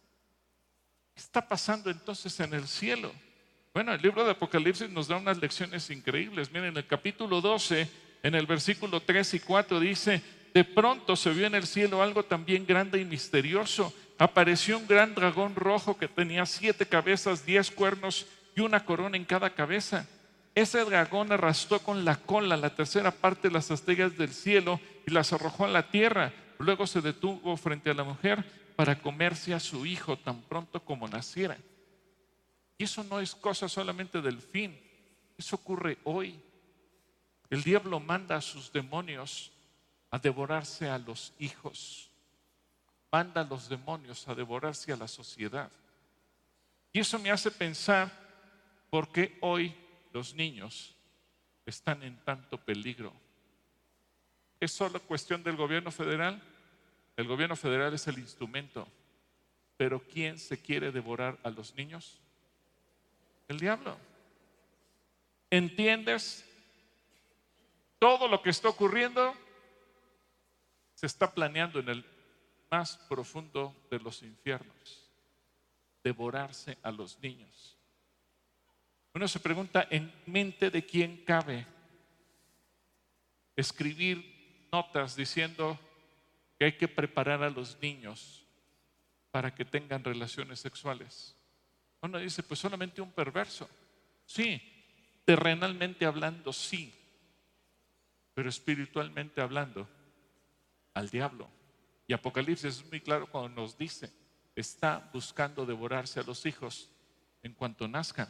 [1.16, 3.12] ¿Qué está pasando entonces en el cielo?
[3.74, 6.52] Bueno, el libro de Apocalipsis nos da unas lecciones increíbles.
[6.52, 7.90] Miren, en el capítulo 12,
[8.24, 10.22] en el versículo 3 y 4 dice,
[10.54, 13.94] de pronto se vio en el cielo algo también grande y misterioso.
[14.18, 19.26] Apareció un gran dragón rojo que tenía siete cabezas, diez cuernos y una corona en
[19.26, 20.08] cada cabeza
[20.56, 25.12] ese dragón arrastró con la cola la tercera parte de las estrellas del cielo y
[25.12, 26.34] las arrojó a la tierra.
[26.58, 28.44] Luego se detuvo frente a la mujer
[28.76, 31.58] para comerse a su hijo tan pronto como naciera.
[32.80, 34.80] Y eso no es cosa solamente del fin,
[35.38, 36.40] eso ocurre hoy.
[37.50, 39.52] El diablo manda a sus demonios
[40.10, 42.10] a devorarse a los hijos.
[43.12, 45.70] manda a los demonios a devorarse a la sociedad.
[46.94, 48.12] Y eso me hace pensar
[48.90, 49.76] por qué hoy
[50.14, 50.96] los niños
[51.66, 53.12] están en tanto peligro.
[54.60, 56.42] ¿Es solo cuestión del gobierno federal?
[57.18, 58.88] El gobierno federal es el instrumento.
[59.76, 62.22] Pero ¿quién se quiere devorar a los niños?
[63.50, 63.98] El diablo.
[65.50, 66.46] ¿Entiendes?
[67.98, 69.36] Todo lo que está ocurriendo
[70.94, 72.06] se está planeando en el
[72.70, 75.10] más profundo de los infiernos.
[76.04, 77.76] Devorarse a los niños.
[79.16, 81.66] Uno se pregunta, ¿en mente de quién cabe
[83.56, 85.78] escribir notas diciendo
[86.58, 88.46] que hay que preparar a los niños
[89.32, 91.36] para que tengan relaciones sexuales?
[92.02, 93.70] Uno dice, pues solamente un perverso.
[94.26, 94.62] Sí,
[95.26, 96.94] terrenalmente hablando, sí,
[98.34, 99.88] pero espiritualmente hablando,
[100.94, 101.50] al diablo.
[102.08, 104.12] Y Apocalipsis es muy claro cuando nos dice,
[104.56, 106.90] está buscando devorarse a los hijos
[107.44, 108.30] en cuanto nazcan.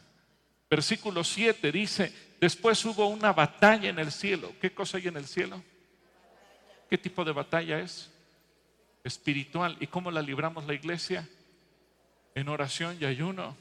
[0.70, 4.54] Versículo 7 dice, después hubo una batalla en el cielo.
[4.62, 5.64] ¿Qué cosa hay en el cielo?
[6.90, 8.12] ¿Qué tipo de batalla es?
[9.04, 9.78] Espiritual.
[9.80, 11.28] ¿Y cómo la libramos la iglesia?
[12.36, 13.56] En oración y ayuno.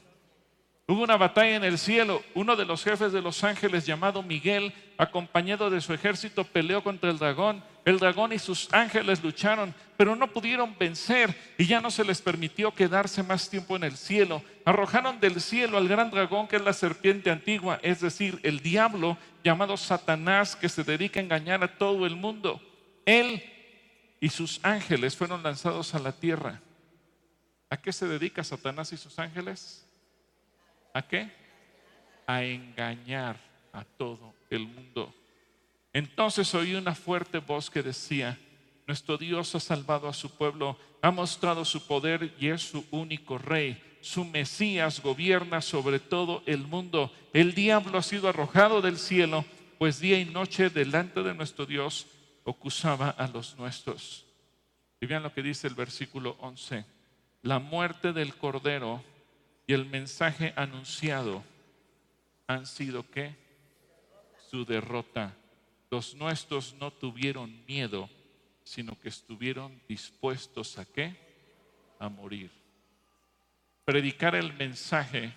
[0.87, 2.23] Hubo una batalla en el cielo.
[2.33, 7.09] Uno de los jefes de los ángeles, llamado Miguel, acompañado de su ejército, peleó contra
[7.09, 11.91] el dragón el dragón y sus ángeles lucharon, pero no pudieron vencer y ya no
[11.91, 14.43] se les permitió quedarse más tiempo en el cielo.
[14.65, 19.17] Arrojaron del cielo al gran dragón que es la serpiente antigua, es decir, el diablo
[19.43, 22.61] llamado Satanás que se dedica a engañar a todo el mundo.
[23.05, 23.43] Él
[24.19, 26.61] y sus ángeles fueron lanzados a la tierra.
[27.69, 29.85] ¿A qué se dedica Satanás y sus ángeles?
[30.93, 31.31] ¿A qué?
[32.25, 33.39] A engañar
[33.71, 35.13] a todo el mundo.
[35.93, 38.37] Entonces oí una fuerte voz que decía,
[38.87, 43.37] nuestro Dios ha salvado a su pueblo, ha mostrado su poder y es su único
[43.37, 43.83] rey.
[44.01, 47.13] Su Mesías gobierna sobre todo el mundo.
[47.33, 49.45] El diablo ha sido arrojado del cielo,
[49.77, 52.07] pues día y noche delante de nuestro Dios
[52.45, 54.25] acusaba a los nuestros.
[54.99, 56.98] Y vean lo que dice el versículo 11.
[57.41, 59.03] La muerte del Cordero
[59.67, 61.43] y el mensaje anunciado
[62.47, 63.35] han sido qué?
[64.49, 65.35] Su derrota
[65.91, 68.09] los nuestros no tuvieron miedo,
[68.63, 71.15] sino que estuvieron dispuestos a qué?
[71.97, 72.51] A morir.
[73.85, 75.33] Predicar el mensaje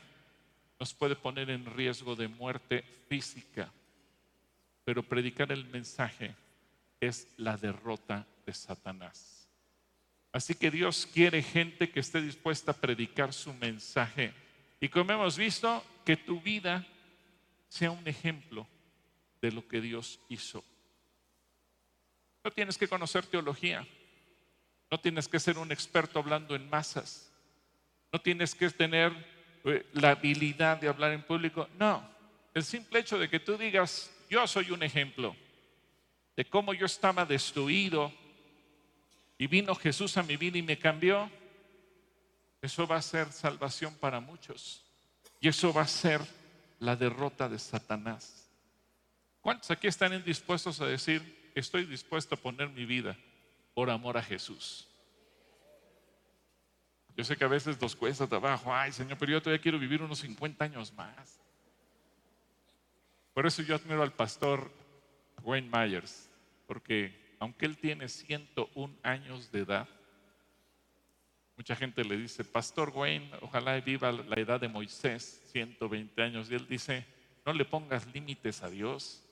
[0.79, 3.73] nos puede poner en riesgo de muerte física,
[4.85, 6.35] pero predicar el mensaje
[7.01, 9.32] es la derrota de Satanás.
[10.33, 14.33] Así que Dios quiere gente que esté dispuesta a predicar su mensaje.
[14.81, 16.87] Y como hemos visto, que tu vida
[17.69, 18.67] sea un ejemplo
[19.41, 20.65] de lo que Dios hizo.
[22.45, 23.87] No tienes que conocer teología,
[24.91, 27.31] no tienes que ser un experto hablando en masas,
[28.13, 29.13] no tienes que tener
[29.65, 32.09] eh, la habilidad de hablar en público, no,
[32.55, 35.37] el simple hecho de que tú digas, yo soy un ejemplo
[36.37, 38.13] de cómo yo estaba destruido
[39.43, 41.29] y vino Jesús a mi vida y me cambió,
[42.61, 44.85] eso va a ser salvación para muchos.
[45.41, 46.21] Y eso va a ser
[46.79, 48.49] la derrota de Satanás.
[49.41, 53.19] ¿Cuántos aquí están dispuestos a decir, estoy dispuesto a poner mi vida
[53.75, 54.87] por amor a Jesús?
[57.17, 60.03] Yo sé que a veces nos cuesta trabajo, ay Señor, pero yo todavía quiero vivir
[60.03, 61.41] unos 50 años más.
[63.35, 64.73] Por eso yo admiro al pastor
[65.43, 66.31] Wayne Myers,
[66.69, 69.89] porque aunque él tiene 101 años de edad,
[71.57, 76.55] mucha gente le dice, Pastor Wayne, ojalá viva la edad de Moisés, 120 años, y
[76.55, 77.05] él dice,
[77.45, 79.25] no le pongas límites a Dios.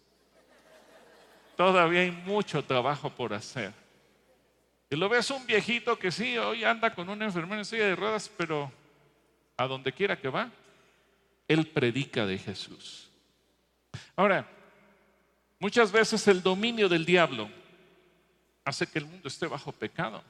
[1.56, 3.72] Todavía hay mucho trabajo por hacer.
[4.90, 7.94] Y lo ves un viejito que sí, hoy anda con una enfermera en silla de
[7.94, 8.72] ruedas, pero
[9.56, 10.50] a donde quiera que va,
[11.46, 13.08] él predica de Jesús.
[14.16, 14.48] Ahora,
[15.60, 17.59] muchas veces el dominio del diablo
[18.70, 20.22] hace que el mundo esté bajo pecado,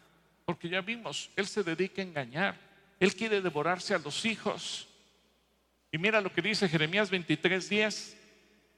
[0.46, 2.56] porque ya vimos, él se dedica a engañar,
[2.98, 4.88] él quiere devorarse a los hijos.
[5.92, 8.16] Y mira lo que dice Jeremías 23:10,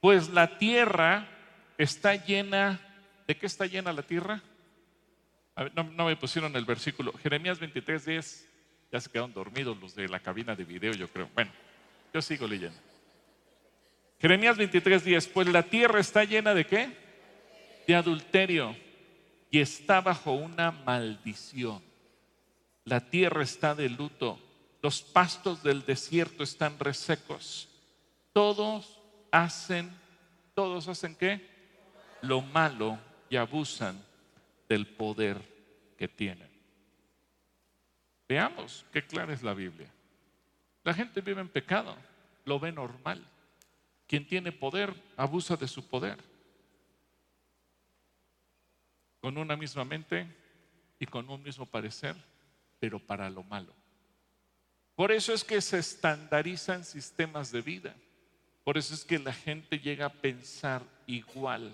[0.01, 1.27] pues la tierra
[1.77, 2.79] está llena,
[3.25, 4.41] ¿de qué está llena la tierra?
[5.75, 7.13] no, me pusieron el versículo.
[7.21, 8.47] Jeremías 23, 10,
[8.91, 11.29] ya se quedaron dormidos los de la cabina de video, yo creo.
[11.35, 11.51] Bueno,
[12.11, 12.79] yo sigo leyendo.
[14.19, 16.89] Jeremías 23, 10, pues la tierra está llena de qué?
[17.85, 18.75] De adulterio
[19.53, 21.79] y está bajo una maldición.
[22.85, 24.39] La tierra está de luto,
[24.81, 27.69] los pastos del desierto están resecos.
[28.33, 28.99] Todos
[29.31, 29.95] hacen,
[30.55, 31.53] todos hacen qué?
[32.23, 32.97] lo malo
[33.29, 34.01] y abusan
[34.67, 35.37] del poder
[35.97, 36.49] que tienen.
[38.27, 39.91] Veamos qué clara es la Biblia.
[40.83, 41.95] La gente vive en pecado,
[42.45, 43.23] lo ve normal.
[44.07, 46.17] Quien tiene poder abusa de su poder.
[49.23, 50.27] Con una misma mente
[50.99, 52.13] y con un mismo parecer,
[52.77, 53.73] pero para lo malo.
[54.97, 57.95] Por eso es que se estandarizan sistemas de vida.
[58.65, 61.73] Por eso es que la gente llega a pensar igual.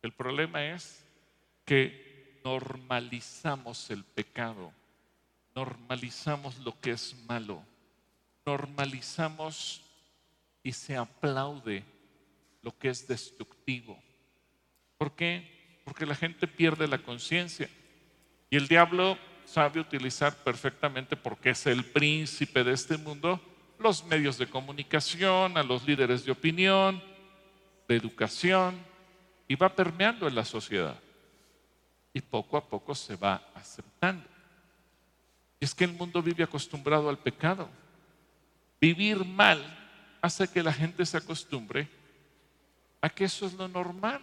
[0.00, 1.04] El problema es
[1.66, 4.72] que normalizamos el pecado,
[5.54, 7.62] normalizamos lo que es malo,
[8.46, 9.82] normalizamos
[10.62, 11.84] y se aplaude
[12.62, 14.02] lo que es destructivo.
[14.96, 15.59] ¿Por qué?
[15.84, 17.68] Porque la gente pierde la conciencia.
[18.50, 23.40] Y el diablo sabe utilizar perfectamente, porque es el príncipe de este mundo,
[23.78, 27.02] los medios de comunicación, a los líderes de opinión,
[27.88, 28.78] de educación,
[29.48, 30.96] y va permeando en la sociedad.
[32.12, 34.24] Y poco a poco se va aceptando.
[35.58, 37.68] Y es que el mundo vive acostumbrado al pecado.
[38.80, 39.62] Vivir mal
[40.22, 41.88] hace que la gente se acostumbre
[43.00, 44.20] a que eso es lo normal.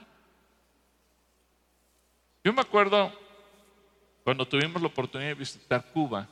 [2.48, 3.12] Yo me acuerdo
[4.24, 6.30] cuando tuvimos la oportunidad de visitar Cuba,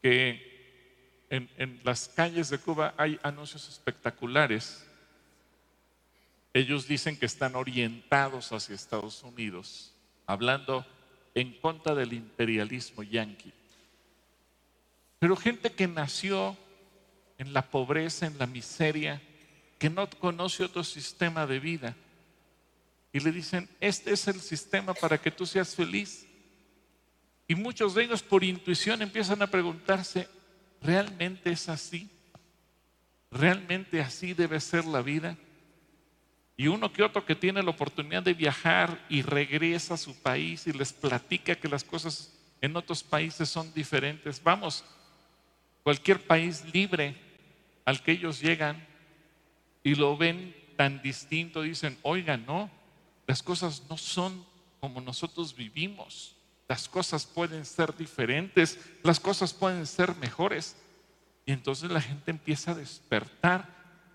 [0.00, 4.86] que en, las calles de Cuba hay anuncios espectaculares.
[6.54, 9.92] Ellos dicen que están orientados hacia Estados Unidos,
[10.26, 10.86] hablando
[11.34, 13.52] en contra del imperialismo yanqui.
[15.18, 16.56] Pero gente que nació
[17.36, 19.20] en la pobreza, en la miseria,
[19.78, 21.94] que no conoce otro sistema de vida.
[23.16, 26.26] Y le dicen, este es el sistema para que tú seas feliz.
[27.48, 30.28] Y muchos de ellos por intuición empiezan a preguntarse,
[30.82, 32.10] ¿realmente es así?
[33.30, 35.38] ¿Realmente así debe ser la vida?
[36.58, 40.66] Y uno que otro que tiene la oportunidad de viajar y regresa a su país
[40.66, 44.42] y les platica que las cosas en otros países son diferentes.
[44.42, 44.84] Vamos,
[45.82, 47.16] cualquier país libre
[47.86, 48.86] al que ellos llegan
[49.82, 52.75] y lo ven tan distinto, dicen, oiga, no,
[53.26, 54.44] las cosas no son
[54.80, 56.36] como nosotros vivimos,
[56.68, 60.76] las cosas pueden ser diferentes, las cosas pueden ser mejores.
[61.44, 63.68] Y entonces la gente empieza a despertar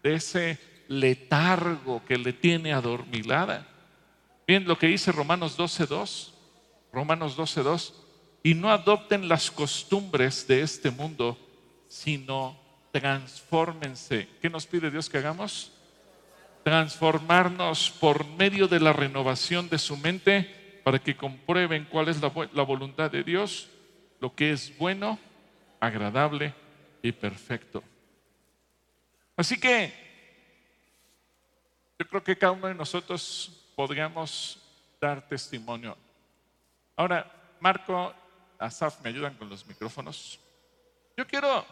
[0.03, 3.67] de ese letargo que le tiene adormilada.
[4.45, 6.31] Bien lo que dice Romanos 12.2,
[6.91, 7.93] Romanos 12.2,
[8.43, 11.37] y no adopten las costumbres de este mundo,
[11.87, 12.59] sino
[12.91, 14.27] transfórmense.
[14.41, 15.71] ¿Qué nos pide Dios que hagamos?
[16.63, 22.29] Transformarnos por medio de la renovación de su mente para que comprueben cuál es la,
[22.63, 23.69] voluntad de Dios,
[24.19, 25.19] lo que es bueno,
[25.79, 26.53] agradable
[27.01, 27.83] y perfecto.
[29.35, 29.93] Así que
[31.99, 34.59] yo creo que cada uno de nosotros podríamos
[34.99, 35.97] dar testimonio.
[36.95, 38.13] Ahora, Marco,
[38.59, 40.39] Asaf, me ayudan con los micrófonos.
[41.17, 41.65] Yo quiero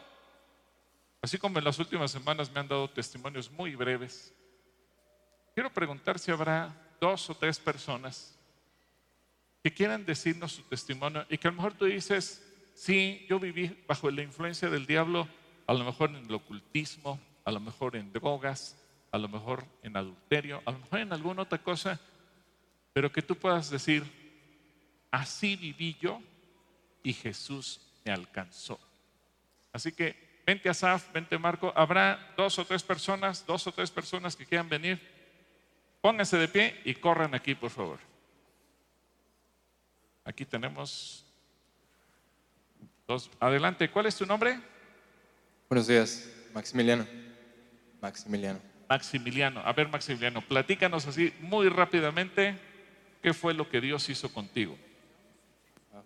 [1.21, 4.33] Así como en las últimas semanas me han dado testimonios muy breves,
[5.59, 8.33] quiero preguntar si habrá dos o tres personas
[9.61, 12.41] que quieran decirnos su testimonio y que a lo mejor tú dices,
[12.73, 15.27] sí, yo viví bajo la influencia del diablo,
[15.67, 19.97] a lo mejor en el ocultismo, a lo mejor en drogas, a lo mejor en
[19.97, 21.99] adulterio, a lo mejor en alguna otra cosa,
[22.93, 24.05] pero que tú puedas decir,
[25.11, 26.21] así viví yo
[27.03, 28.79] y Jesús me alcanzó.
[29.73, 31.73] Así que Vente Asaf, vente Marco.
[31.75, 35.18] Habrá dos o tres personas, dos o tres personas que quieran venir.
[36.01, 37.99] Pónganse de pie y corran aquí, por favor.
[40.23, 41.25] Aquí tenemos
[43.07, 43.29] dos.
[43.39, 44.59] Adelante, ¿cuál es tu nombre?
[45.67, 47.05] Buenos días, Maximiliano.
[48.01, 48.59] Maximiliano.
[48.87, 49.59] Maximiliano.
[49.59, 52.57] A ver, Maximiliano, platícanos así muy rápidamente
[53.21, 54.77] qué fue lo que Dios hizo contigo.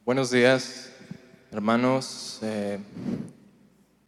[0.04, 0.92] Buenos días,
[1.52, 2.40] hermanos.
[2.42, 2.80] Eh,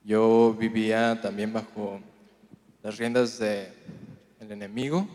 [0.04, 2.02] yo vivía también bajo
[2.82, 3.71] las riendas del
[4.39, 5.08] enemigo.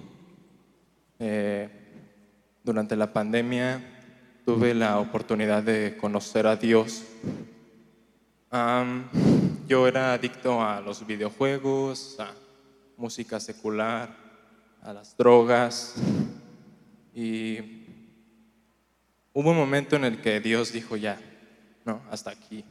[1.23, 1.69] Eh,
[2.65, 3.79] durante la pandemia
[4.47, 7.05] tuve la oportunidad de conocer a Dios.
[9.69, 12.33] yo era adicto a los videojuegos, a
[12.97, 14.17] música secular,
[14.83, 15.97] a las drogas
[17.15, 17.59] y
[19.35, 21.21] hubo un momento en el que Dios dijo ya,
[21.85, 22.65] no, hasta aquí.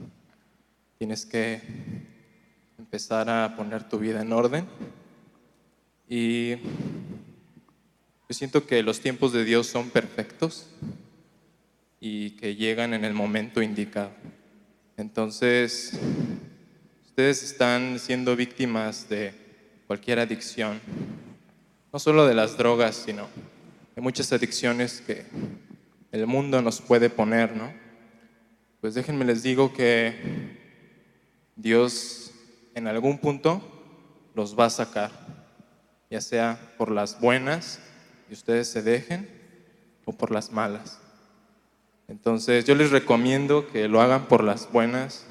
[0.97, 1.61] Tienes que
[2.79, 4.65] empezar a poner tu vida en orden.
[6.09, 6.55] Y
[8.29, 10.67] yo siento que los tiempos de Dios son perfectos
[11.99, 14.11] y que llegan en el momento indicado.
[14.97, 15.93] Entonces,
[17.07, 19.33] ustedes están siendo víctimas de
[19.87, 20.79] cualquier adicción,
[21.91, 23.27] no solo de las drogas, sino
[23.95, 25.25] de muchas adicciones que
[26.11, 27.73] el mundo nos puede poner, ¿no?
[28.79, 30.55] Pues déjenme les digo que
[31.55, 32.31] Dios
[32.75, 33.59] en algún punto
[34.35, 35.09] los va a sacar,
[36.11, 37.79] ya sea por las buenas
[38.29, 39.27] y ustedes se dejen
[40.05, 40.99] o por las malas.
[42.07, 45.25] Entonces yo les recomiendo que lo hagan por las buenas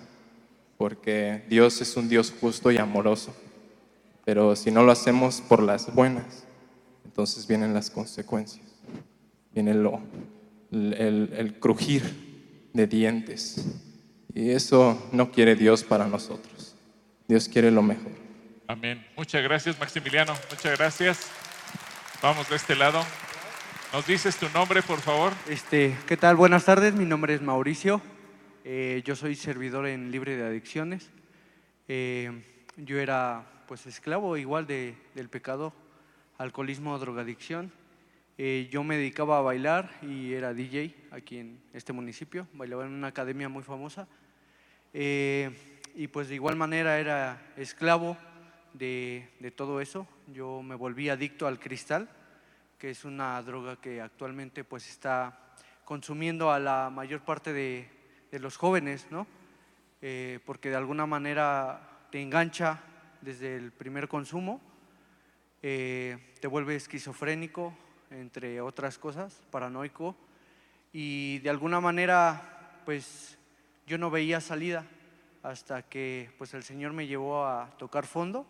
[0.76, 3.34] porque Dios es un Dios justo y amoroso.
[4.24, 6.44] Pero si no lo hacemos por las buenas,
[7.04, 8.64] entonces vienen las consecuencias.
[9.52, 10.00] Viene lo,
[10.70, 13.64] el, el crujir de dientes.
[14.34, 16.76] Y eso no quiere Dios para nosotros.
[17.26, 18.12] Dios quiere lo mejor.
[18.68, 19.04] Amén.
[19.16, 20.34] Muchas gracias, Maximiliano.
[20.50, 21.47] Muchas gracias.
[22.20, 23.00] Vamos de este lado.
[23.92, 25.32] ¿Nos dices tu nombre, por favor?
[25.48, 26.34] Este, ¿Qué tal?
[26.34, 28.02] Buenas tardes, mi nombre es Mauricio.
[28.64, 31.12] Eh, yo soy servidor en Libre de Adicciones.
[31.86, 32.42] Eh,
[32.76, 35.72] yo era pues esclavo igual de, del pecado,
[36.38, 37.70] alcoholismo, drogadicción.
[38.36, 42.48] Eh, yo me dedicaba a bailar y era DJ aquí en este municipio.
[42.52, 44.08] Bailaba en una academia muy famosa.
[44.92, 48.16] y pues de igual manera era esclavo
[48.72, 50.06] de, de todo eso.
[50.28, 52.08] Yo me volví adicto al cristal,
[52.78, 55.54] que es una droga que actualmente pues está
[55.84, 57.88] consumiendo a la mayor parte de,
[58.30, 59.26] de los jóvenes, ¿no?
[60.00, 62.80] Eh, porque de alguna manera te engancha
[63.20, 64.60] desde el primer consumo,
[65.62, 67.76] eh, te vuelve esquizofrénico,
[68.10, 70.14] entre otras cosas, paranoico,
[70.92, 73.36] y de alguna manera, pues
[73.86, 74.86] yo no veía salida
[75.42, 78.46] hasta que pues el Señor me llevó a tocar fondo,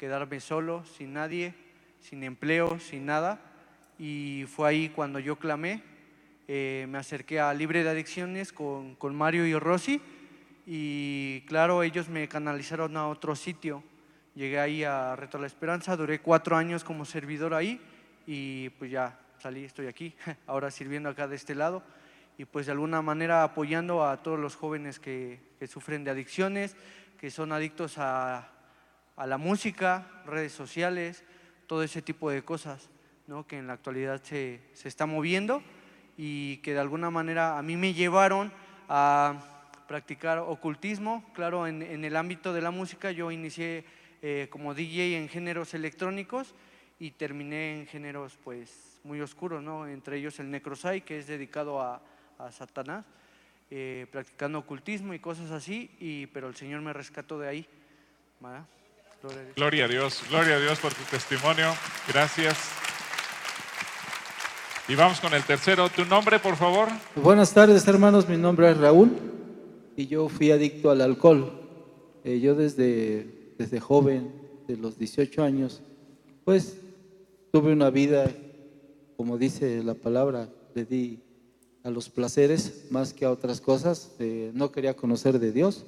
[0.00, 1.52] quedarme solo, sin nadie,
[2.00, 3.38] sin empleo, sin nada,
[3.98, 5.82] y fue ahí cuando yo clamé
[6.48, 10.00] eh, me acerqué a Libre de Adicciones con, con, Mario y Rosy.
[10.64, 13.84] Y claro, ellos me canalizaron a otro sitio.
[14.34, 17.78] Llegué ahí a Reto la Esperanza, duré cuatro años como servidor ahí
[18.26, 20.14] y pues ya salí, estoy aquí,
[20.46, 21.82] ahora sirviendo acá de este lado.
[22.38, 26.74] Y pues de alguna manera apoyando a todos los jóvenes que sufren de adicciones,
[27.20, 28.50] que son adictos a,
[29.20, 31.24] a, la música, redes sociales,
[31.66, 32.88] todo ese tipo de cosas
[33.26, 33.46] ¿no?
[33.46, 35.62] que en la actualidad se, se está moviendo
[36.16, 38.52] y que de alguna manera a mí me llevaron
[38.88, 39.38] a
[39.86, 41.24] practicar ocultismo.
[41.34, 43.84] Claro, en, en el ámbito de la música yo inicié
[44.22, 46.54] eh, como DJ en géneros electrónicos
[46.98, 49.86] y terminé en géneros pues muy oscuros, ¿no?
[49.86, 52.02] entre ellos el necrosai, que es dedicado a,
[52.38, 53.04] a Satanás,
[53.70, 57.68] eh, practicando ocultismo y cosas así, y, pero el Señor me rescató de ahí.
[59.56, 61.72] Gloria a Dios, gloria a Dios por tu testimonio.
[62.08, 62.56] Gracias.
[64.88, 65.88] Y vamos con el tercero.
[65.88, 66.88] ¿Tu nombre, por favor?
[67.14, 68.28] Buenas tardes, hermanos.
[68.28, 69.16] Mi nombre es Raúl
[69.96, 71.52] y yo fui adicto al alcohol.
[72.24, 74.32] Eh, yo desde, desde joven,
[74.66, 75.80] de los 18 años,
[76.44, 76.76] pues
[77.52, 78.30] tuve una vida,
[79.16, 81.22] como dice la palabra, le di
[81.82, 84.12] a los placeres más que a otras cosas.
[84.18, 85.84] Eh, no quería conocer de Dios.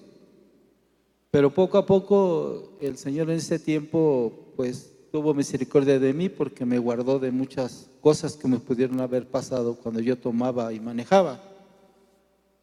[1.33, 6.67] Pero poco a poco el Señor en ese tiempo, pues tuvo misericordia de mí porque
[6.67, 11.43] me guardó de muchas cosas que me pudieron haber pasado cuando yo tomaba y manejaba.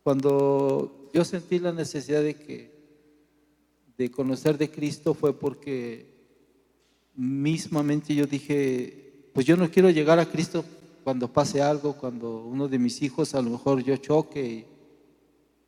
[0.04, 6.06] Cuando yo sentí la necesidad de conocer de Cristo fue porque
[7.16, 10.64] mismamente yo dije, pues yo no quiero llegar a Cristo
[11.04, 14.68] cuando pase algo, cuando uno de mis hijos a lo mejor yo choque.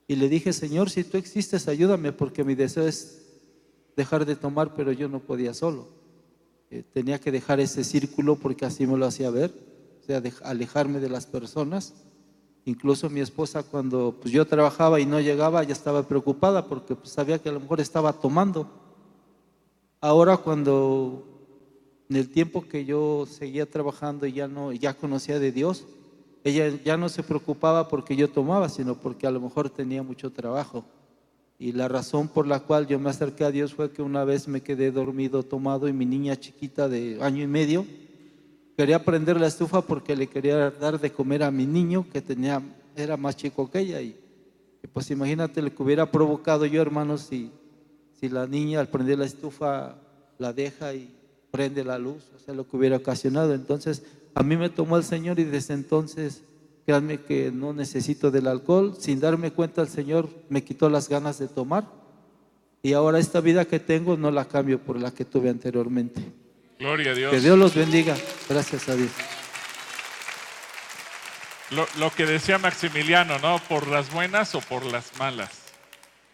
[0.07, 3.21] Y, le dije, Señor, si tú existes, ayúdame porque mi deseo es
[3.95, 5.87] dejar de tomar, pero yo no podía solo.
[6.69, 9.51] Eh, tenía que dejar ese círculo porque así me lo hacía ver,
[10.01, 11.93] o sea, alejarme de las personas.
[12.65, 17.11] Incluso mi esposa cuando pues, yo trabajaba y no llegaba ya estaba preocupada porque pues,
[17.11, 18.69] sabía que a lo mejor estaba tomando.
[19.99, 21.27] Ahora cuando
[22.09, 25.85] en el tiempo que yo seguía trabajando y ya no ya conocía de Dios,
[26.43, 30.31] ella ya no se preocupaba porque yo tomaba, sino porque a lo mejor tenía mucho
[30.31, 30.83] trabajo.
[31.59, 34.47] Y la razón por la cual yo me acerqué a Dios fue que una vez
[34.47, 37.85] me quedé dormido tomado y mi niña chiquita de año y medio
[38.75, 42.63] quería prender la estufa porque le quería dar de comer a mi niño que tenía
[42.95, 44.15] era más chico que ella y,
[44.91, 47.51] pues imagínate lo que hubiera provocado yo hermanos si,
[48.19, 49.97] si la niña al prender la estufa
[50.39, 51.13] la deja y
[51.51, 53.53] prende la luz, o sea lo que hubiera ocasionado.
[53.53, 56.43] Entonces a mí me tomó el Señor y desde entonces
[56.85, 58.95] Créanme que no necesito del alcohol.
[58.99, 61.85] Sin darme cuenta, el Señor me quitó las ganas de tomar.
[62.83, 66.21] Y ahora esta vida que tengo no la cambio por la que tuve anteriormente.
[66.79, 67.31] Gloria a Dios.
[67.31, 68.17] Que Dios los bendiga.
[68.49, 69.11] Gracias a Dios.
[71.69, 73.59] Lo, lo, que decía Maximiliano, ¿no?
[73.69, 75.71] Por las buenas o por las malas.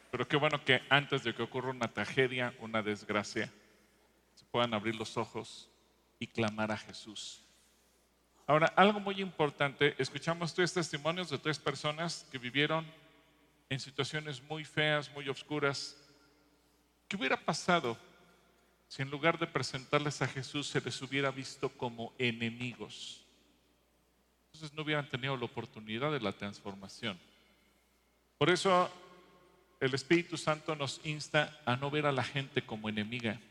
[0.09, 3.51] Pero qué bueno que antes de que ocurra una tragedia, una desgracia,
[4.33, 5.69] se puedan abrir los ojos
[6.17, 7.46] y clamar a Jesús.
[8.49, 12.87] Ahora, algo muy importante, escuchamos tres testimonios de tres personas que vivieron
[13.69, 15.97] en situaciones muy feas, muy oscuras.
[17.09, 17.97] ¿Qué hubiera pasado
[18.87, 23.25] si en lugar de presentarles a Jesús se les hubiera visto como enemigos?
[24.45, 27.19] Entonces no hubieran tenido la oportunidad de la transformación.
[28.37, 28.89] Por eso
[29.81, 33.41] el Espíritu Santo nos insta a no ver a la gente como enemiga.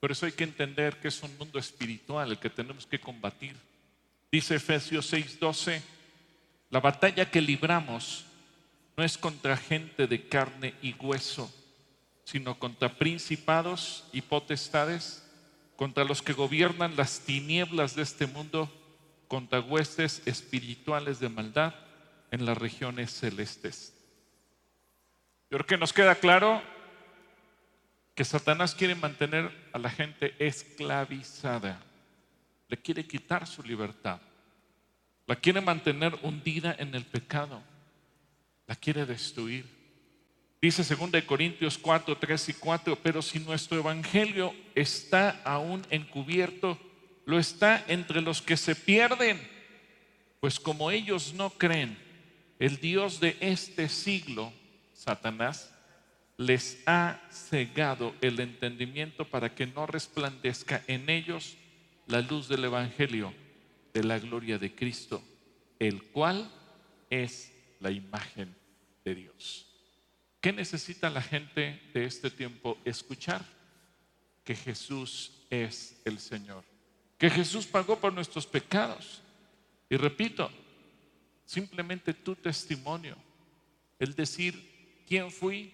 [0.00, 3.54] Por eso hay que entender que es un mundo espiritual el que tenemos que combatir.
[4.30, 5.82] Dice Efesios 6:12,
[6.70, 8.24] la batalla que libramos
[8.96, 11.52] no es contra gente de carne y hueso,
[12.24, 15.22] sino contra principados y potestades,
[15.76, 18.72] contra los que gobiernan las tinieblas de este mundo,
[19.28, 21.74] contra huestes espirituales de maldad
[22.30, 23.92] en las regiones celestes.
[25.50, 26.62] Yo creo que nos queda claro
[28.14, 31.80] que Satanás quiere mantener a la gente esclavizada,
[32.68, 34.20] le quiere quitar su libertad,
[35.26, 37.62] la quiere mantener hundida en el pecado,
[38.66, 39.66] la quiere destruir.
[40.60, 46.78] Dice 2 Corintios 4, 3 y 4, pero si nuestro evangelio está aún encubierto,
[47.24, 49.40] lo está entre los que se pierden,
[50.40, 51.98] pues como ellos no creen,
[52.58, 54.52] el Dios de este siglo,
[54.92, 55.72] Satanás,
[56.38, 61.56] les ha cegado el entendimiento para que no resplandezca en ellos
[62.06, 63.32] la luz del Evangelio
[63.92, 65.22] de la gloria de Cristo,
[65.78, 66.50] el cual
[67.10, 68.54] es la imagen
[69.04, 69.66] de Dios.
[70.40, 72.78] ¿Qué necesita la gente de este tiempo?
[72.84, 73.44] Escuchar
[74.44, 76.62] que Jesús es el Señor,
[77.18, 79.22] que Jesús pagó por nuestros pecados.
[79.88, 80.50] Y repito,
[81.44, 83.16] simplemente tu testimonio,
[83.98, 85.72] el decir quién fui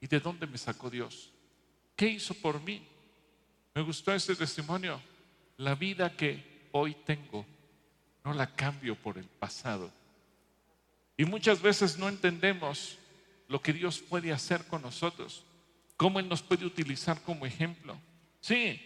[0.00, 1.32] y de dónde me sacó Dios,
[1.96, 2.86] qué hizo por mí.
[3.74, 5.00] Me gustó ese testimonio.
[5.58, 7.44] La vida que hoy tengo
[8.24, 9.92] no la cambio por el pasado.
[11.16, 12.96] Y muchas veces no entendemos
[13.48, 15.44] lo que Dios puede hacer con nosotros,
[15.96, 17.98] cómo Él nos puede utilizar como ejemplo.
[18.40, 18.80] Sí,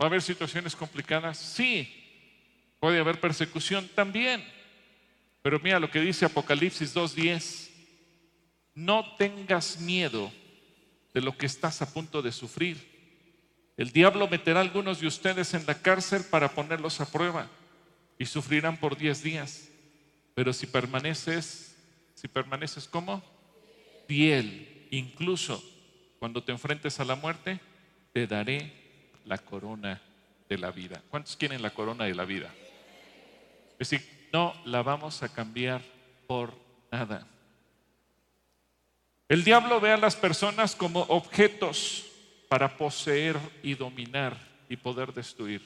[0.00, 1.88] va a haber situaciones complicadas, sí,
[2.80, 4.44] puede haber persecución también.
[5.42, 7.70] Pero mira lo que dice Apocalipsis 2.10,
[8.74, 10.32] no tengas miedo
[11.14, 12.89] de lo que estás a punto de sufrir.
[13.76, 17.48] El diablo meterá a algunos de ustedes en la cárcel para ponerlos a prueba
[18.18, 19.68] y sufrirán por diez días.
[20.34, 21.76] Pero si permaneces,
[22.14, 23.22] si permaneces como
[24.06, 25.62] fiel, incluso
[26.18, 27.60] cuando te enfrentes a la muerte,
[28.12, 28.72] te daré
[29.24, 30.00] la corona
[30.48, 31.02] de la vida.
[31.08, 32.52] ¿Cuántos quieren la corona de la vida?
[33.78, 35.80] Es decir, no la vamos a cambiar
[36.26, 36.54] por
[36.92, 37.26] nada.
[39.28, 42.09] El diablo ve a las personas como objetos
[42.50, 44.36] para poseer y dominar
[44.68, 45.62] y poder destruir.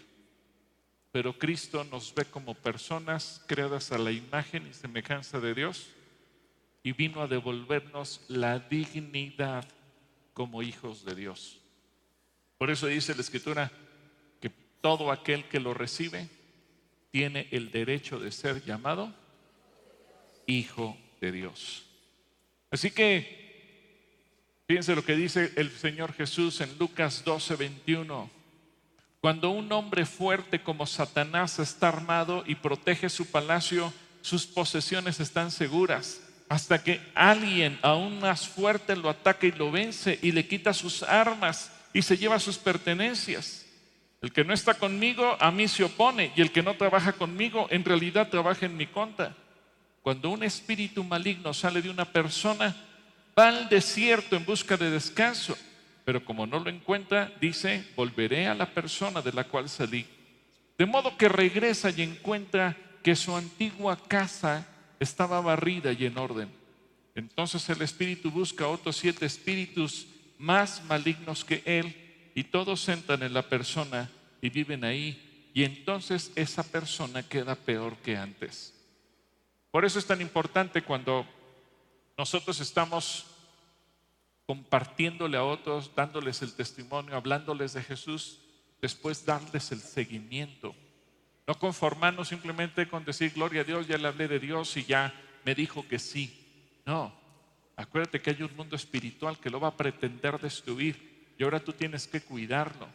[1.12, 5.89] Pero Cristo nos ve como personas creadas a la imagen y semejanza de Dios
[6.82, 9.66] y vino a devolvernos la dignidad
[10.35, 11.59] como hijos de Dios.
[12.59, 13.72] Por eso dice la Escritura
[14.39, 14.51] que
[14.82, 16.28] todo aquel que lo recibe
[17.11, 19.11] tiene el derecho de ser llamado
[20.47, 21.87] hijo de Dios.
[22.70, 23.43] Así que
[24.67, 28.31] fíjense lo que dice el Señor Jesús en Lucas 12, 21.
[29.21, 35.51] Cuando un hombre fuerte como Satanás está armado y protege su palacio, sus posesiones están
[35.51, 40.73] seguras hasta que alguien aún más fuerte lo ataca y lo vence y le quita
[40.73, 43.67] sus armas y se lleva sus pertenencias.
[44.21, 47.67] El que no está conmigo a mí se opone y el que no trabaja conmigo
[47.71, 49.35] en realidad trabaja en mi contra.
[50.03, 52.77] Cuando un espíritu maligno sale de una persona,
[53.39, 55.57] va al desierto en busca de descanso,
[56.05, 60.07] pero como no lo encuentra, dice, volveré a la persona de la cual salí.
[60.76, 64.66] De modo que regresa y encuentra que su antigua casa
[64.99, 66.51] estaba barrida y en orden.
[67.14, 70.07] Entonces el espíritu busca otros siete espíritus
[70.39, 71.95] más malignos que él
[72.35, 74.11] y todos entran en la persona
[74.43, 78.74] y viven ahí y entonces esa persona queda peor que antes.
[79.70, 81.24] Por eso es tan importante cuando
[82.17, 83.27] nosotros estamos
[84.47, 88.41] compartiéndole a otros, dándoles el testimonio, hablándoles de Jesús,
[88.81, 90.75] después darles el seguimiento.
[91.47, 95.15] No conformarnos simplemente con decir gloria a Dios, ya le hablé de Dios y ya
[95.45, 96.41] me dijo que sí.
[96.87, 97.15] No,
[97.77, 101.73] acuérdate que hay un mundo espiritual que lo va a pretender destruir y ahora tú
[101.73, 102.87] tienes que cuidarlo,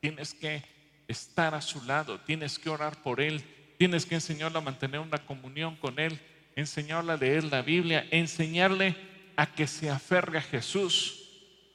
[0.00, 0.62] tienes que
[1.08, 3.42] estar a su lado, tienes que orar por él,
[3.78, 6.20] tienes que enseñarle a mantener una comunión con él,
[6.56, 8.96] enseñarle a leer la Biblia, enseñarle
[9.36, 11.20] a que se aferre a Jesús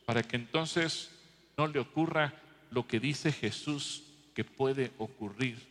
[0.05, 1.11] para que entonces
[1.57, 2.33] no le ocurra
[2.71, 4.03] lo que dice Jesús
[4.33, 5.69] que puede ocurrir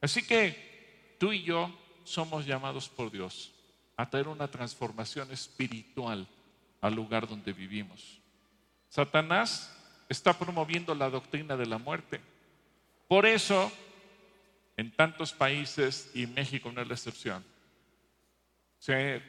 [0.00, 3.52] Así que tú y yo somos llamados por Dios
[3.96, 6.26] a traer una transformación espiritual
[6.80, 8.20] al lugar donde vivimos.
[8.88, 9.74] Satanás
[10.08, 12.20] está promoviendo la doctrina de la muerte.
[13.08, 13.72] Por eso,
[14.76, 17.44] en tantos países, y México no es la excepción,
[18.78, 19.22] se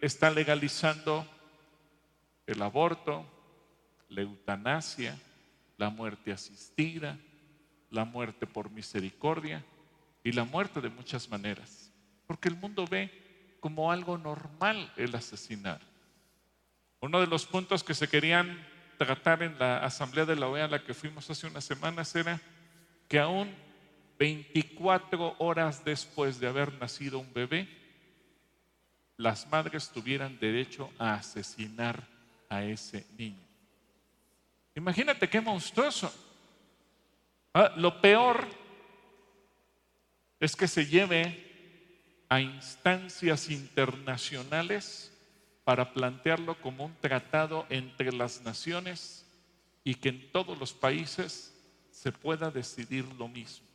[0.00, 1.26] está legalizando
[2.46, 3.26] el aborto,
[4.08, 5.18] la eutanasia,
[5.76, 7.18] la muerte asistida,
[7.90, 9.64] la muerte por misericordia
[10.24, 11.92] y la muerte de muchas maneras.
[12.26, 15.80] Porque el mundo ve como algo normal el asesinar.
[17.00, 18.64] Uno de los puntos que se querían
[18.96, 22.40] tratar en la asamblea de la OEA a la que fuimos hace unas semanas era
[23.08, 23.52] que aún
[24.18, 27.68] 24 horas después de haber nacido un bebé,
[29.16, 32.06] las madres tuvieran derecho a asesinar
[32.48, 33.46] a ese niño.
[34.74, 36.12] Imagínate qué monstruoso.
[37.54, 38.46] Ah, lo peor
[40.40, 41.50] es que se lleve
[42.28, 45.12] a instancias internacionales
[45.64, 49.26] para plantearlo como un tratado entre las naciones
[49.84, 51.54] y que en todos los países
[51.90, 53.66] se pueda decidir lo mismo.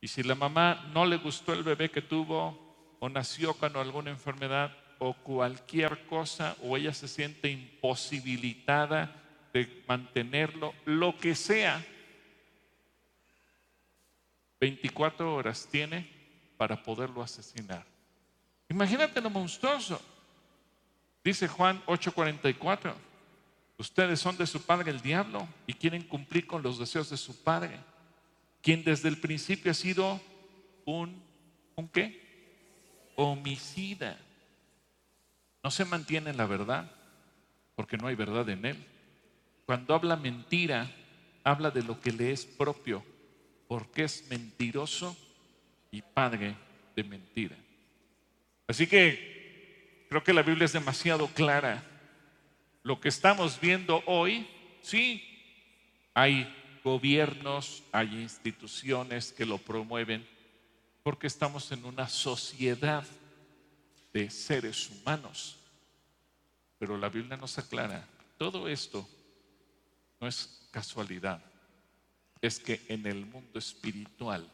[0.00, 2.67] Y si la mamá no le gustó el bebé que tuvo
[3.00, 9.14] o nació con alguna enfermedad o cualquier cosa o ella se siente imposibilitada
[9.52, 11.84] de mantenerlo, lo que sea,
[14.60, 16.08] 24 horas tiene
[16.56, 17.84] para poderlo asesinar.
[18.68, 20.00] Imagínate lo monstruoso.
[21.22, 22.94] Dice Juan 8:44,
[23.78, 27.42] ustedes son de su padre el diablo y quieren cumplir con los deseos de su
[27.42, 27.78] padre,
[28.62, 30.20] quien desde el principio ha sido
[30.84, 31.22] un,
[31.76, 32.27] ¿un qué?
[33.18, 34.16] Homicida.
[35.62, 36.90] No se mantiene en la verdad
[37.74, 38.86] porque no hay verdad en él.
[39.66, 40.90] Cuando habla mentira,
[41.44, 43.04] habla de lo que le es propio,
[43.66, 45.16] porque es mentiroso
[45.90, 46.54] y padre
[46.96, 47.56] de mentira.
[48.66, 49.38] Así que
[50.08, 51.82] Creo que la Biblia es demasiado clara.
[52.82, 54.48] Lo que estamos viendo hoy,
[54.80, 55.22] sí,
[56.14, 56.50] hay
[56.82, 60.26] gobiernos, hay instituciones que lo promueven,
[61.08, 63.02] porque estamos en una sociedad
[64.12, 65.56] de seres humanos.
[66.78, 68.06] Pero la Biblia nos aclara,
[68.36, 69.08] todo esto
[70.20, 71.42] no es casualidad,
[72.42, 74.46] es que en el mundo espiritual,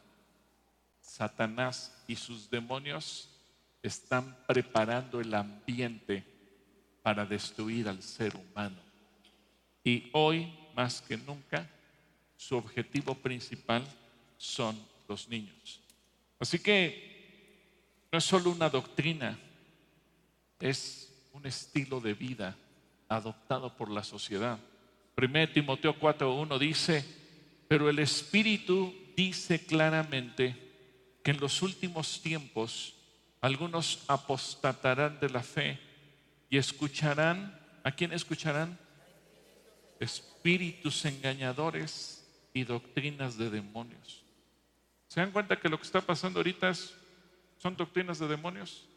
[1.01, 3.27] Satanás y sus demonios
[3.83, 6.23] están preparando el ambiente
[7.03, 8.79] para destruir al ser humano.
[9.83, 11.69] Y hoy, más que nunca,
[12.37, 13.85] su objetivo principal
[14.37, 14.79] son
[15.09, 15.81] los niños.
[16.39, 19.39] Así que no es solo una doctrina,
[20.59, 22.55] es un estilo de vida
[23.07, 24.59] adoptado por la sociedad.
[25.17, 27.05] 1 Timoteo 4.1 dice,
[27.67, 30.55] pero el Espíritu dice claramente
[31.23, 32.95] que en los últimos tiempos
[33.41, 35.79] algunos apostatarán de la fe
[36.49, 38.77] y escucharán, ¿a quién escucharán?
[39.99, 44.24] Espíritus engañadores y doctrinas de demonios.
[45.07, 48.87] ¿Se dan cuenta que lo que está pasando ahorita son doctrinas de demonios?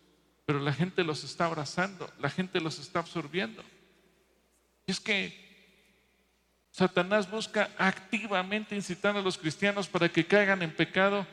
[0.46, 3.62] Pero la gente los está abrazando, la gente los está absorbiendo.
[4.86, 5.48] Es que
[6.70, 11.26] Satanás busca activamente incitar a los cristianos para que caigan en pecado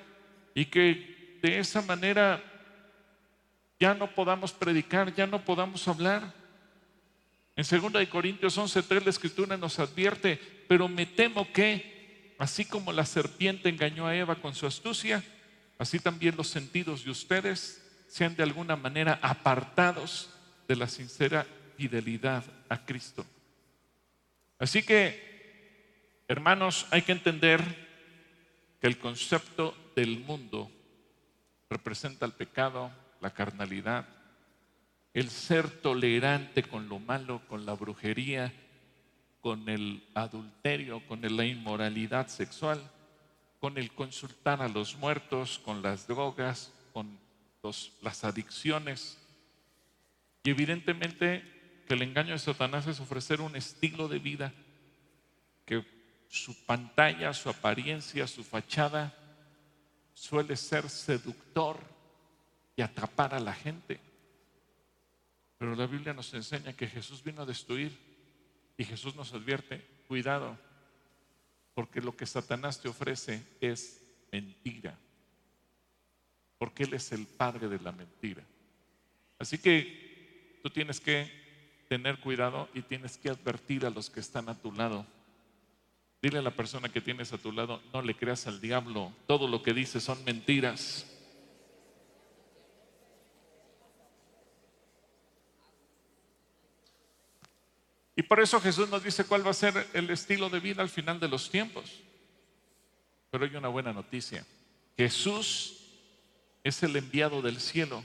[0.53, 2.43] y que de esa manera
[3.79, 6.33] ya no podamos predicar, ya no podamos hablar.
[7.55, 11.94] En 2 Corintios 11:3 la escritura nos advierte, pero me temo que,
[12.37, 15.23] así como la serpiente engañó a Eva con su astucia,
[15.77, 20.29] así también los sentidos de ustedes sean de alguna manera apartados
[20.67, 21.45] de la sincera
[21.77, 23.25] fidelidad a Cristo.
[24.57, 27.61] Así que, hermanos, hay que entender
[28.79, 30.71] que el concepto del mundo
[31.69, 34.05] representa el pecado, la carnalidad,
[35.13, 38.53] el ser tolerante con lo malo, con la brujería,
[39.45, 42.81] con el adulterio, con la inmoralidad sexual,
[43.59, 47.19] con el consultar a los muertos, con las drogas, con
[48.01, 49.19] las adicciones.
[50.45, 51.43] Y evidentemente
[51.87, 54.51] que el engaño de Satanás es ofrecer un estilo de vida
[55.63, 55.85] que
[56.27, 59.13] su pantalla, su apariencia, su fachada
[60.15, 61.77] suele ser seductor
[62.75, 63.99] y atrapar a la gente.
[65.59, 68.04] Pero la Biblia nos enseña que Jesús vino a destruir
[68.77, 70.57] y Jesús nos advierte, cuidado,
[71.73, 74.01] porque lo que Satanás te ofrece es
[74.31, 74.97] mentira,
[76.57, 78.43] porque Él es el padre de la mentira.
[79.39, 81.31] Así que tú tienes que
[81.87, 85.05] tener cuidado y tienes que advertir a los que están a tu lado.
[86.21, 89.47] Dile a la persona que tienes a tu lado, no le creas al diablo, todo
[89.47, 91.14] lo que dice son mentiras.
[98.15, 100.89] Y por eso Jesús nos dice cuál va a ser el estilo de vida al
[100.89, 102.01] final de los tiempos.
[103.29, 104.45] Pero hay una buena noticia.
[104.97, 105.81] Jesús
[106.63, 108.03] es el enviado del cielo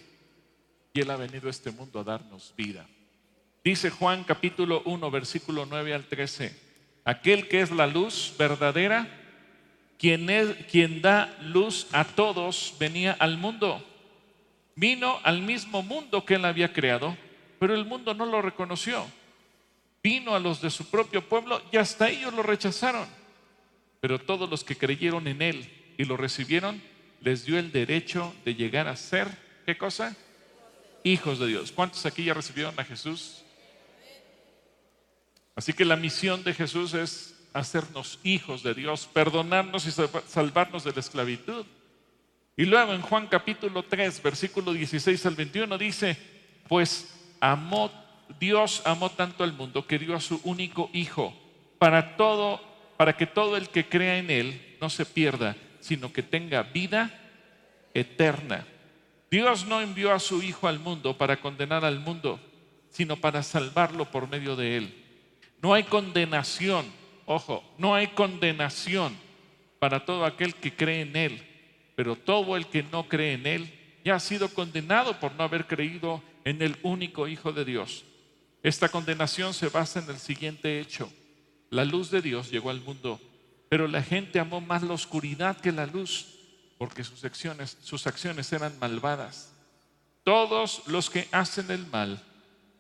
[0.92, 2.86] y Él ha venido a este mundo a darnos vida.
[3.62, 6.58] Dice Juan capítulo 1, versículo 9 al 13,
[7.04, 9.06] aquel que es la luz verdadera,
[9.98, 13.86] quien, es, quien da luz a todos, venía al mundo.
[14.74, 17.16] Vino al mismo mundo que Él había creado,
[17.58, 19.06] pero el mundo no lo reconoció.
[20.02, 23.06] Vino a los de su propio pueblo y hasta ellos lo rechazaron.
[24.00, 26.82] Pero todos los que creyeron en Él y lo recibieron,
[27.20, 29.28] les dio el derecho de llegar a ser,
[29.66, 30.16] ¿qué cosa?
[31.04, 31.72] Hijos de Dios.
[31.72, 33.42] ¿Cuántos aquí ya recibieron a Jesús?
[35.54, 40.92] Así que la misión de Jesús es hacernos hijos de Dios, perdonarnos y salvarnos de
[40.92, 41.66] la esclavitud.
[42.56, 46.16] Y luego en Juan capítulo 3, versículo 16 al 21 dice,
[46.68, 47.90] pues amó
[48.38, 51.34] Dios amó tanto al mundo que dio a su único hijo
[51.78, 52.60] para todo
[53.00, 57.10] para que todo el que crea en él no se pierda, sino que tenga vida
[57.94, 58.66] eterna.
[59.30, 62.38] Dios no envió a su Hijo al mundo para condenar al mundo,
[62.90, 65.04] sino para salvarlo por medio de él.
[65.62, 66.84] No hay condenación,
[67.24, 69.16] ojo, no hay condenación
[69.78, 71.42] para todo aquel que cree en él,
[71.94, 73.72] pero todo el que no cree en él
[74.04, 78.04] ya ha sido condenado por no haber creído en el único Hijo de Dios.
[78.62, 81.10] Esta condenación se basa en el siguiente hecho.
[81.70, 83.20] La luz de Dios llegó al mundo
[83.70, 86.26] pero la gente amó más la oscuridad que la luz,
[86.76, 89.54] porque sus acciones, sus acciones eran malvadas.
[90.24, 92.20] Todos los que hacen el mal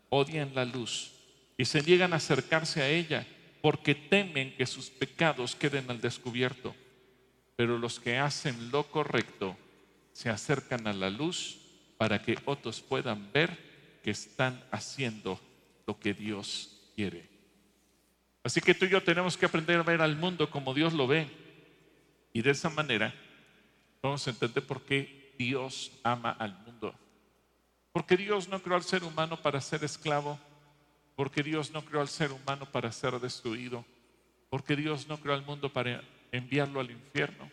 [0.08, 1.12] odian la luz
[1.56, 3.24] y se niegan a acercarse a ella
[3.62, 6.74] porque temen que sus pecados queden al descubierto.
[7.54, 9.56] Pero los que hacen lo correcto
[10.12, 11.58] se acercan a la luz
[11.98, 13.56] para que otros puedan ver
[14.02, 15.40] que están haciendo
[15.90, 17.28] lo que Dios quiere.
[18.44, 21.08] Así que tú y yo tenemos que aprender a ver al mundo como Dios lo
[21.08, 21.28] ve.
[22.32, 23.12] Y de esa manera
[24.00, 26.94] vamos a entender por qué Dios ama al mundo.
[27.90, 30.38] Porque Dios no creó al ser humano para ser esclavo.
[31.16, 33.84] Porque Dios no creó al ser humano para ser destruido.
[34.48, 37.50] Porque Dios no creó al mundo para enviarlo al infierno.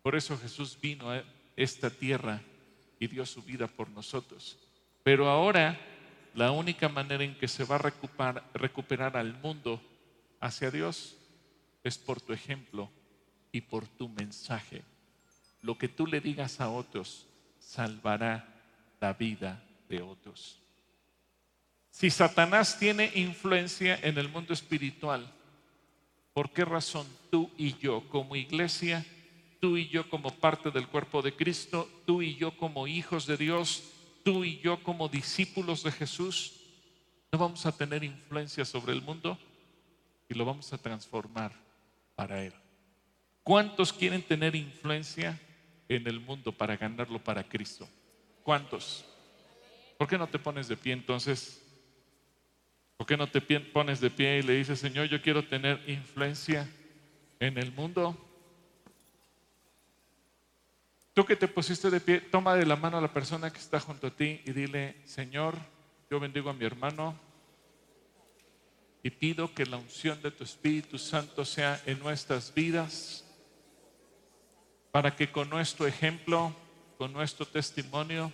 [0.00, 1.24] Por eso Jesús vino a
[1.56, 2.40] esta tierra
[3.00, 4.56] y dio su vida por nosotros.
[5.02, 5.76] Pero ahora
[6.36, 9.80] la única manera en que se va a recuperar, recuperar al mundo
[10.38, 11.16] hacia Dios
[11.82, 12.90] es por tu ejemplo
[13.50, 14.84] y por tu mensaje.
[15.62, 17.26] Lo que tú le digas a otros
[17.58, 18.46] salvará
[19.00, 20.58] la vida de otros.
[21.90, 25.32] Si Satanás tiene influencia en el mundo espiritual,
[26.34, 29.06] ¿por qué razón tú y yo como iglesia,
[29.58, 33.38] tú y yo como parte del cuerpo de Cristo, tú y yo como hijos de
[33.38, 33.95] Dios,
[34.26, 36.54] tú y yo como discípulos de Jesús
[37.30, 39.38] no vamos a tener influencia sobre el mundo
[40.28, 41.52] y lo vamos a transformar
[42.16, 42.52] para Él.
[43.44, 45.40] ¿Cuántos quieren tener influencia
[45.88, 47.88] en el mundo para ganarlo para Cristo?
[48.42, 49.04] ¿Cuántos?
[49.96, 51.64] ¿Por qué no te pones de pie entonces?
[52.96, 56.68] ¿Por qué no te pones de pie y le dices, Señor, yo quiero tener influencia
[57.38, 58.25] en el mundo?
[61.16, 63.80] Tú que te pusiste de pie, toma de la mano a la persona que está
[63.80, 65.56] junto a ti y dile, Señor,
[66.10, 67.18] yo bendigo a mi hermano
[69.02, 73.24] y pido que la unción de tu Espíritu Santo sea en nuestras vidas
[74.92, 76.54] para que con nuestro ejemplo,
[76.98, 78.30] con nuestro testimonio,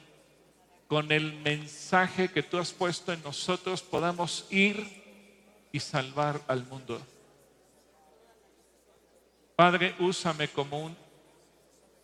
[0.89, 7.01] con el mensaje que tú has puesto en nosotros podamos ir y salvar al mundo.
[9.55, 11.02] Padre, úsame como un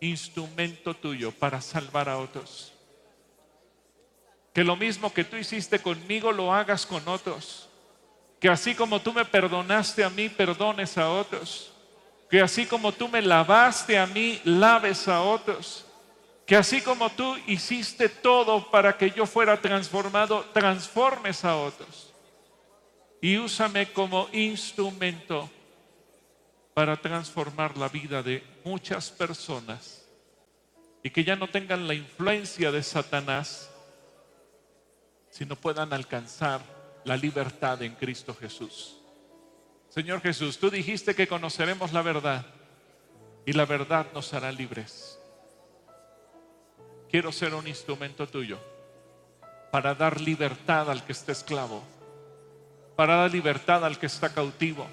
[0.01, 2.73] instrumento tuyo para salvar a otros.
[4.53, 7.69] Que lo mismo que tú hiciste conmigo lo hagas con otros.
[8.41, 11.73] Que así como tú me perdonaste a mí, perdones a otros.
[12.31, 15.85] Que así como tú me lavaste a mí, laves a otros.
[16.47, 22.13] Que así como tú hiciste todo para que yo fuera transformado, transformes a otros.
[23.21, 25.51] Y úsame como instrumento
[26.79, 30.07] para transformar la vida de muchas personas
[31.03, 33.69] y que ya no tengan la influencia de Satanás,
[35.29, 36.61] sino puedan alcanzar
[37.03, 38.97] la libertad en Cristo Jesús.
[39.89, 42.47] Señor Jesús, tú dijiste que conoceremos la verdad
[43.45, 45.19] y la verdad nos hará libres.
[47.11, 48.61] Quiero ser un instrumento tuyo
[49.73, 51.83] para dar libertad al que está esclavo,
[52.95, 54.87] para dar libertad al que está cautivo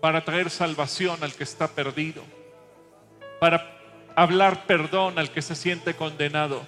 [0.00, 2.22] para traer salvación al que está perdido,
[3.40, 3.78] para
[4.14, 6.62] hablar perdón al que se siente condenado,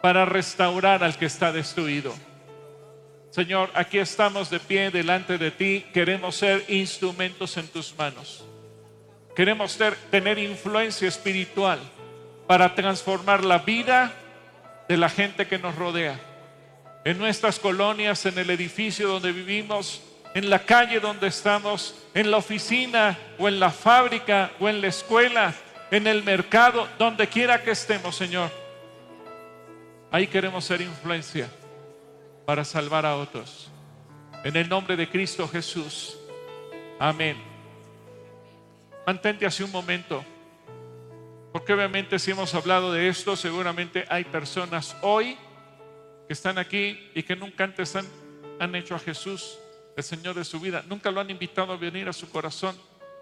[0.00, 2.14] para restaurar al que está destruido.
[3.30, 5.86] Señor, aquí estamos de pie delante de ti.
[5.94, 8.44] Queremos ser instrumentos en tus manos.
[9.36, 9.78] Queremos
[10.10, 11.78] tener influencia espiritual
[12.48, 14.12] para transformar la vida
[14.88, 16.18] de la gente que nos rodea.
[17.04, 20.02] En nuestras colonias, en el edificio donde vivimos,
[20.34, 24.88] en la calle donde estamos, en la oficina o en la fábrica o en la
[24.88, 25.54] escuela,
[25.90, 28.50] en el mercado, donde quiera que estemos, Señor.
[30.10, 31.48] Ahí queremos ser influencia
[32.46, 33.70] para salvar a otros.
[34.44, 36.16] En el nombre de Cristo Jesús.
[36.98, 37.36] Amén.
[39.06, 40.24] Mantente así un momento.
[41.52, 45.36] Porque obviamente si hemos hablado de esto, seguramente hay personas hoy
[46.28, 48.06] que están aquí y que nunca antes han,
[48.60, 49.58] han hecho a Jesús
[50.00, 50.84] el Señor de su vida.
[50.88, 52.76] Nunca lo han invitado a venir a su corazón.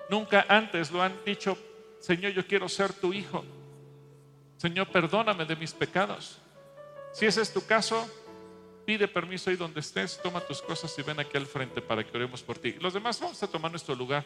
[0.09, 1.59] Nunca antes lo han dicho,
[2.01, 3.45] Señor, yo quiero ser tu hijo.
[4.57, 6.39] Señor, perdóname de mis pecados.
[7.13, 8.09] Si ese es tu caso,
[8.87, 12.17] pide permiso ahí donde estés, toma tus cosas y ven aquí al frente para que
[12.17, 12.73] oremos por ti.
[12.81, 14.25] Los demás vamos a tomar nuestro lugar.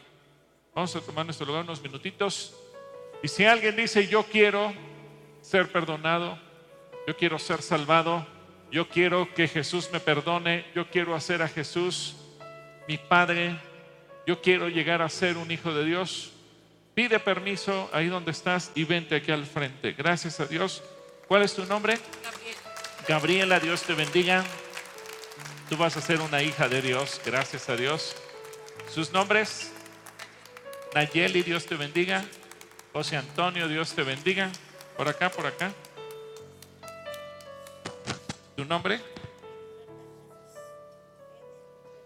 [0.73, 2.55] Vamos a tomar nuestro lugar unos minutitos.
[3.21, 4.73] Y si alguien dice, yo quiero
[5.41, 6.37] ser perdonado,
[7.05, 8.25] yo quiero ser salvado,
[8.71, 12.15] yo quiero que Jesús me perdone, yo quiero hacer a Jesús
[12.87, 13.57] mi Padre,
[14.25, 16.31] yo quiero llegar a ser un hijo de Dios,
[16.93, 19.93] pide permiso ahí donde estás y vente aquí al frente.
[19.93, 20.83] Gracias a Dios.
[21.27, 21.97] ¿Cuál es tu nombre?
[23.07, 24.43] Gabriela, Dios te bendiga.
[25.69, 28.15] Tú vas a ser una hija de Dios, gracias a Dios.
[28.93, 29.71] Sus nombres,
[30.93, 32.23] Nayeli, Dios te bendiga.
[32.91, 34.51] José Antonio, Dios te bendiga.
[34.95, 35.71] Por acá, por acá.
[38.55, 39.12] ¿Tu nombre?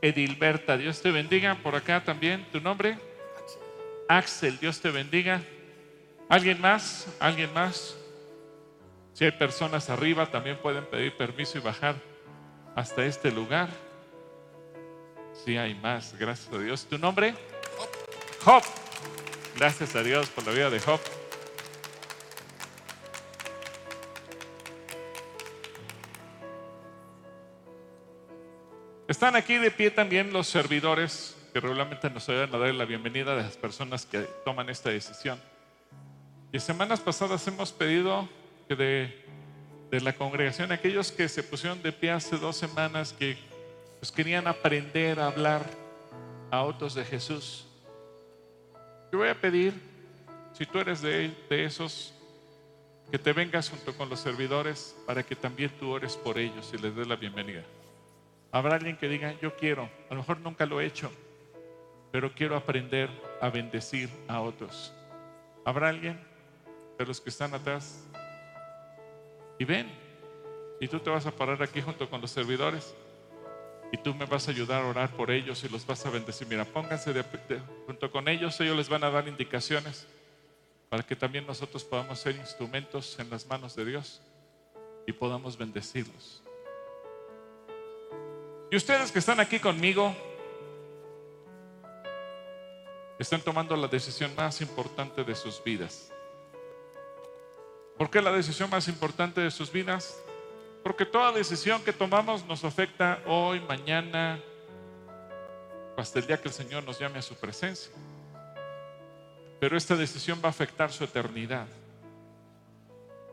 [0.02, 1.56] Edilberta, Dios te bendiga.
[1.56, 2.46] Por acá también.
[2.52, 2.98] ¿Tu nombre?
[4.08, 5.42] Axel, Dios te bendiga.
[6.30, 7.08] ¿Alguien más?
[7.20, 7.96] ¿Alguien más?
[9.14, 11.96] Si hay personas arriba, también pueden pedir permiso y bajar
[12.76, 13.70] hasta este lugar.
[15.44, 16.86] Si hay más, gracias a Dios.
[16.86, 17.34] ¿Tu nombre?
[18.44, 18.64] Job.
[19.56, 21.00] Gracias a Dios por la vida de Job.
[29.08, 33.32] Están aquí de pie también los servidores que regularmente nos ayudan a dar la bienvenida
[33.32, 35.40] a las personas que toman esta decisión.
[36.52, 38.28] Y semanas pasadas hemos pedido
[38.68, 43.38] que de, la congregación, aquellos que se pusieron de pie hace dos semanas, que
[44.02, 45.66] pues, querían aprender a hablar
[46.52, 47.66] a otros de Jesús.
[49.14, 49.74] Yo voy a pedir,
[50.52, 52.14] si tú eres de, de esos,
[53.10, 56.78] que te vengas junto con los servidores para que también tú ores por ellos y
[56.78, 57.64] les des la bienvenida.
[58.52, 61.12] Habrá alguien que diga, yo quiero, a lo mejor nunca lo he hecho,
[62.12, 63.10] pero quiero aprender
[63.42, 64.94] a bendecir a otros.
[65.66, 66.20] ¿Habrá alguien
[66.98, 68.04] de los que están atrás?
[69.60, 69.92] Y ven,
[70.80, 72.96] y tú te vas a parar aquí junto con los servidores
[73.92, 76.48] y tú me vas a ayudar a orar por ellos y los vas a bendecir.
[76.48, 77.24] Mira, pónganse de-
[77.86, 80.08] junto con ellos, ellos les van a dar indicaciones
[80.90, 84.22] para que también nosotros podamos ser instrumentos en las manos de Dios
[85.06, 86.44] y podamos bendecirlos.
[88.70, 90.14] Y ustedes que están aquí conmigo,
[93.18, 96.12] están tomando la decisión más importante de sus vidas.
[97.98, 100.22] ¿Por qué la decisión más importante de sus vidas?
[100.84, 104.40] Porque toda decisión que tomamos nos afecta hoy, mañana,
[105.96, 107.92] hasta el día que el Señor nos llame a su presencia.
[109.62, 111.68] Pero esta decisión va a afectar su eternidad.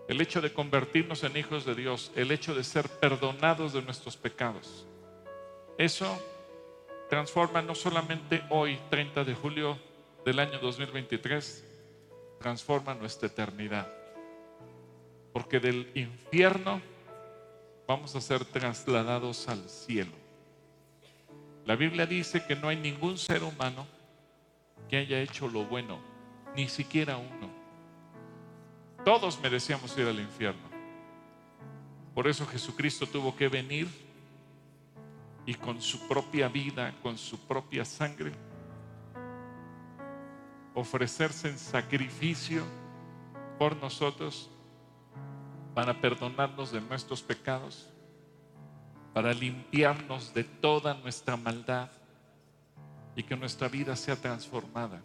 [0.09, 4.17] El hecho de convertirnos en hijos de Dios, el hecho de ser perdonados de nuestros
[4.17, 4.87] pecados,
[5.79, 6.19] eso
[7.09, 9.79] transforma no solamente hoy, 30 de julio
[10.25, 11.65] del año 2023,
[12.39, 13.93] transforma nuestra eternidad.
[15.33, 16.81] Porque del infierno
[17.87, 20.13] vamos a ser trasladados al cielo.
[21.67, 23.87] La Biblia dice que no hay ningún ser humano
[24.89, 25.99] que haya hecho lo bueno,
[26.55, 27.51] ni siquiera uno.
[29.05, 30.75] Todos merecíamos ir al infierno.
[32.15, 34.04] Por eso Jesucristo tuvo que venir
[35.47, 38.33] y con su propia vida, con su propia sangre,
[40.75, 42.63] ofrecerse en sacrificio
[43.59, 44.51] por nosotros
[45.75, 47.89] para perdonarnos de nuestros pecados,
[49.13, 51.91] para limpiarnos de toda nuestra maldad
[53.17, 55.01] y que nuestra vida sea transformada.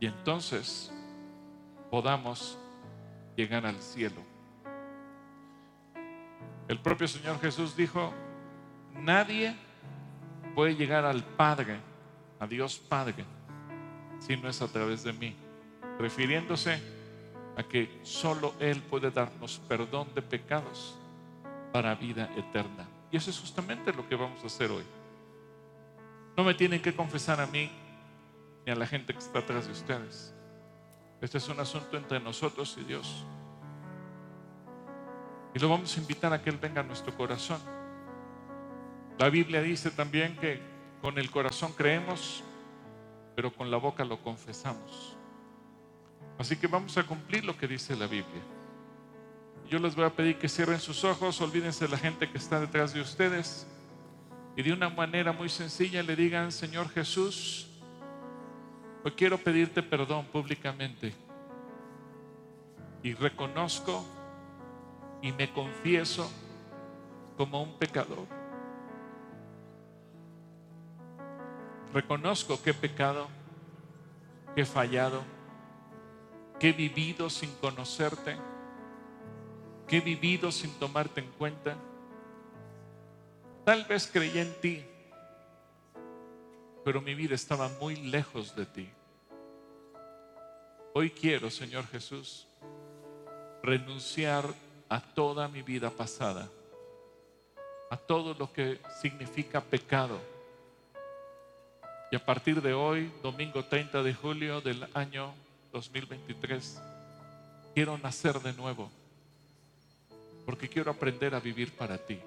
[0.00, 0.92] Y entonces
[1.90, 2.58] podamos
[3.36, 4.20] llegar al cielo.
[6.68, 8.12] El propio Señor Jesús dijo,
[8.94, 9.54] nadie
[10.54, 11.78] puede llegar al Padre,
[12.38, 13.24] a Dios Padre,
[14.20, 15.34] si no es a través de mí,
[15.98, 16.80] refiriéndose
[17.56, 20.96] a que solo Él puede darnos perdón de pecados
[21.72, 22.86] para vida eterna.
[23.10, 24.84] Y eso es justamente lo que vamos a hacer hoy.
[26.36, 27.70] No me tienen que confesar a mí
[28.64, 30.34] ni a la gente que está atrás de ustedes.
[31.20, 33.24] Este es un asunto entre nosotros y Dios.
[35.54, 37.60] Y lo vamos a invitar a que Él venga a nuestro corazón.
[39.22, 40.58] La Biblia dice también que
[41.00, 42.42] con el corazón creemos,
[43.36, 45.16] pero con la boca lo confesamos.
[46.38, 48.42] Así que vamos a cumplir lo que dice la Biblia.
[49.70, 52.58] Yo les voy a pedir que cierren sus ojos, olvídense de la gente que está
[52.58, 53.64] detrás de ustedes
[54.56, 57.68] y de una manera muy sencilla le digan, Señor Jesús,
[59.04, 61.14] hoy quiero pedirte perdón públicamente
[63.04, 64.04] y reconozco
[65.22, 66.28] y me confieso
[67.36, 68.41] como un pecador.
[71.92, 73.28] Reconozco que he pecado,
[74.54, 75.22] que he fallado,
[76.58, 78.36] que he vivido sin conocerte,
[79.86, 81.76] que he vivido sin tomarte en cuenta.
[83.64, 84.84] Tal vez creí en ti,
[86.84, 88.88] pero mi vida estaba muy lejos de ti.
[90.94, 92.46] Hoy quiero, Señor Jesús,
[93.62, 94.46] renunciar
[94.88, 96.48] a toda mi vida pasada,
[97.90, 100.31] a todo lo que significa pecado.
[102.12, 105.32] Y a partir de hoy, domingo 30 de julio del año
[105.72, 106.78] 2023,
[107.74, 108.90] quiero nacer de nuevo,
[110.44, 112.18] porque quiero aprender a vivir para ti.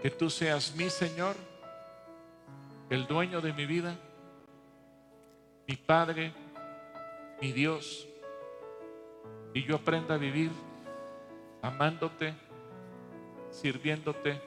[0.00, 1.34] Que tú seas mi Señor,
[2.88, 3.96] el dueño de mi vida,
[5.66, 6.32] mi Padre,
[7.40, 8.06] mi Dios
[9.54, 10.52] y yo aprenda a vivir
[11.62, 12.32] amándote,
[13.50, 14.40] sirviéndote,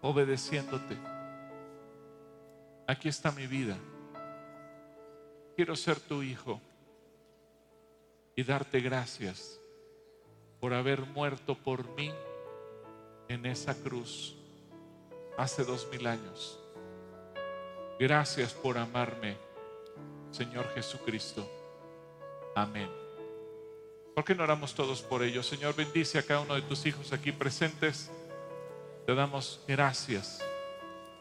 [0.00, 1.17] obedeciéndote.
[2.88, 3.76] Aquí está mi vida.
[5.54, 6.58] Quiero ser tu hijo
[8.34, 9.60] y darte gracias
[10.58, 12.10] por haber muerto por mí
[13.28, 14.36] en esa cruz
[15.36, 16.58] hace dos mil años.
[18.00, 19.36] Gracias por amarme,
[20.30, 21.46] Señor Jesucristo.
[22.56, 22.88] Amén.
[24.14, 25.46] ¿Por qué no oramos todos por ellos?
[25.46, 28.10] Señor, bendice a cada uno de tus hijos aquí presentes.
[29.04, 30.42] Te damos gracias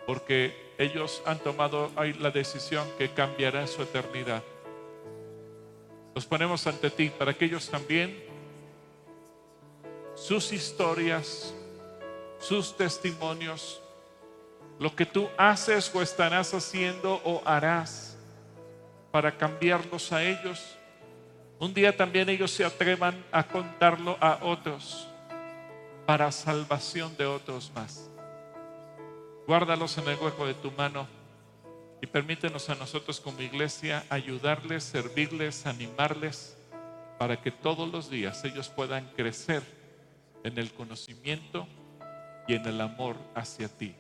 [0.06, 4.44] porque ellos han tomado la decisión que cambiará su eternidad.
[6.14, 8.24] Los ponemos ante ti para que ellos también,
[10.16, 11.54] sus historias,
[12.40, 13.82] sus testimonios,
[14.80, 18.18] lo que tú haces o estarás haciendo o harás
[19.12, 20.78] para cambiarlos a ellos,
[21.60, 25.08] un día también ellos se atrevan a contarlo a otros
[26.06, 28.10] para salvación de otros más.
[29.48, 31.08] Guárdalos en el hueco de tu mano
[32.02, 36.58] y permítenos a nosotros como iglesia ayudarles, servirles, animarles
[37.18, 39.64] para que todos los días ellos puedan crecer
[40.44, 41.66] en el conocimiento
[42.46, 43.96] y en el amor hacia ti.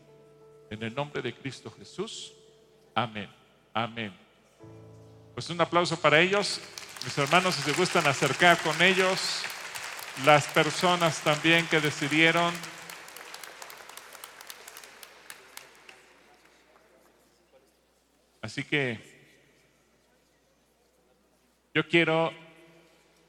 [0.69, 2.33] En el nombre de Cristo Jesús.
[2.93, 3.29] Amén.
[3.73, 4.13] Amén.
[5.33, 6.59] Pues un aplauso para ellos.
[7.05, 9.43] Mis hermanos, si se gustan acercar con ellos,
[10.25, 12.53] las personas también que decidieron
[18.47, 18.97] Así que
[21.73, 22.31] yo quiero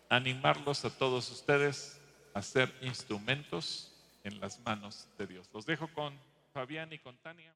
[0.08, 2.00] animarlos a todos ustedes
[2.34, 3.92] a ser instrumentos
[4.22, 5.50] en las manos de Dios.
[5.52, 6.16] Los dejo con
[6.54, 7.46] Fabián y con Tania.